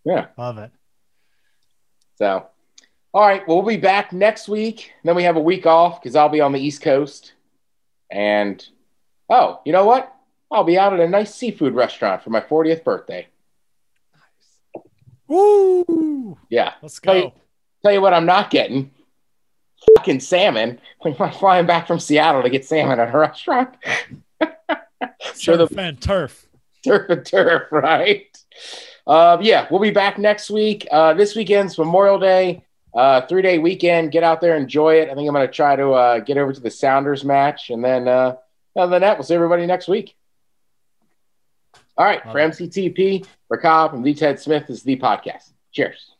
[0.05, 0.27] Yeah.
[0.38, 0.71] Love it.
[2.17, 2.45] So,
[3.13, 3.47] all right.
[3.47, 4.93] Well, we'll be back next week.
[5.03, 7.34] Then we have a week off because I'll be on the East Coast.
[8.11, 8.63] And,
[9.29, 10.13] oh, you know what?
[10.51, 13.27] I'll be out at a nice seafood restaurant for my 40th birthday.
[14.13, 14.84] Nice.
[15.27, 16.38] Woo!
[16.49, 16.73] Yeah.
[16.84, 17.19] Let's Tell go.
[17.19, 17.32] you,
[17.82, 18.91] tell you what, I'm not getting
[19.97, 20.79] fucking salmon.
[21.03, 23.75] Like, I'm flying back from Seattle to get salmon at a restaurant.
[25.36, 26.45] sure, the and turf.
[26.86, 28.27] turf and turf, right?
[29.07, 30.88] Uh, yeah, we'll be back next week.
[30.91, 32.63] Uh, this weekend's Memorial Day,
[32.93, 34.11] uh, three day weekend.
[34.11, 35.09] Get out there, enjoy it.
[35.09, 37.71] I think I'm going to try to uh, get over to the Sounders match.
[37.71, 38.36] And then, uh,
[38.77, 40.15] other than that, we'll see everybody next week.
[41.97, 45.51] All right, for MCTP, for Cobb, and Lee Ted Smith, this is the podcast.
[45.71, 46.11] Cheers.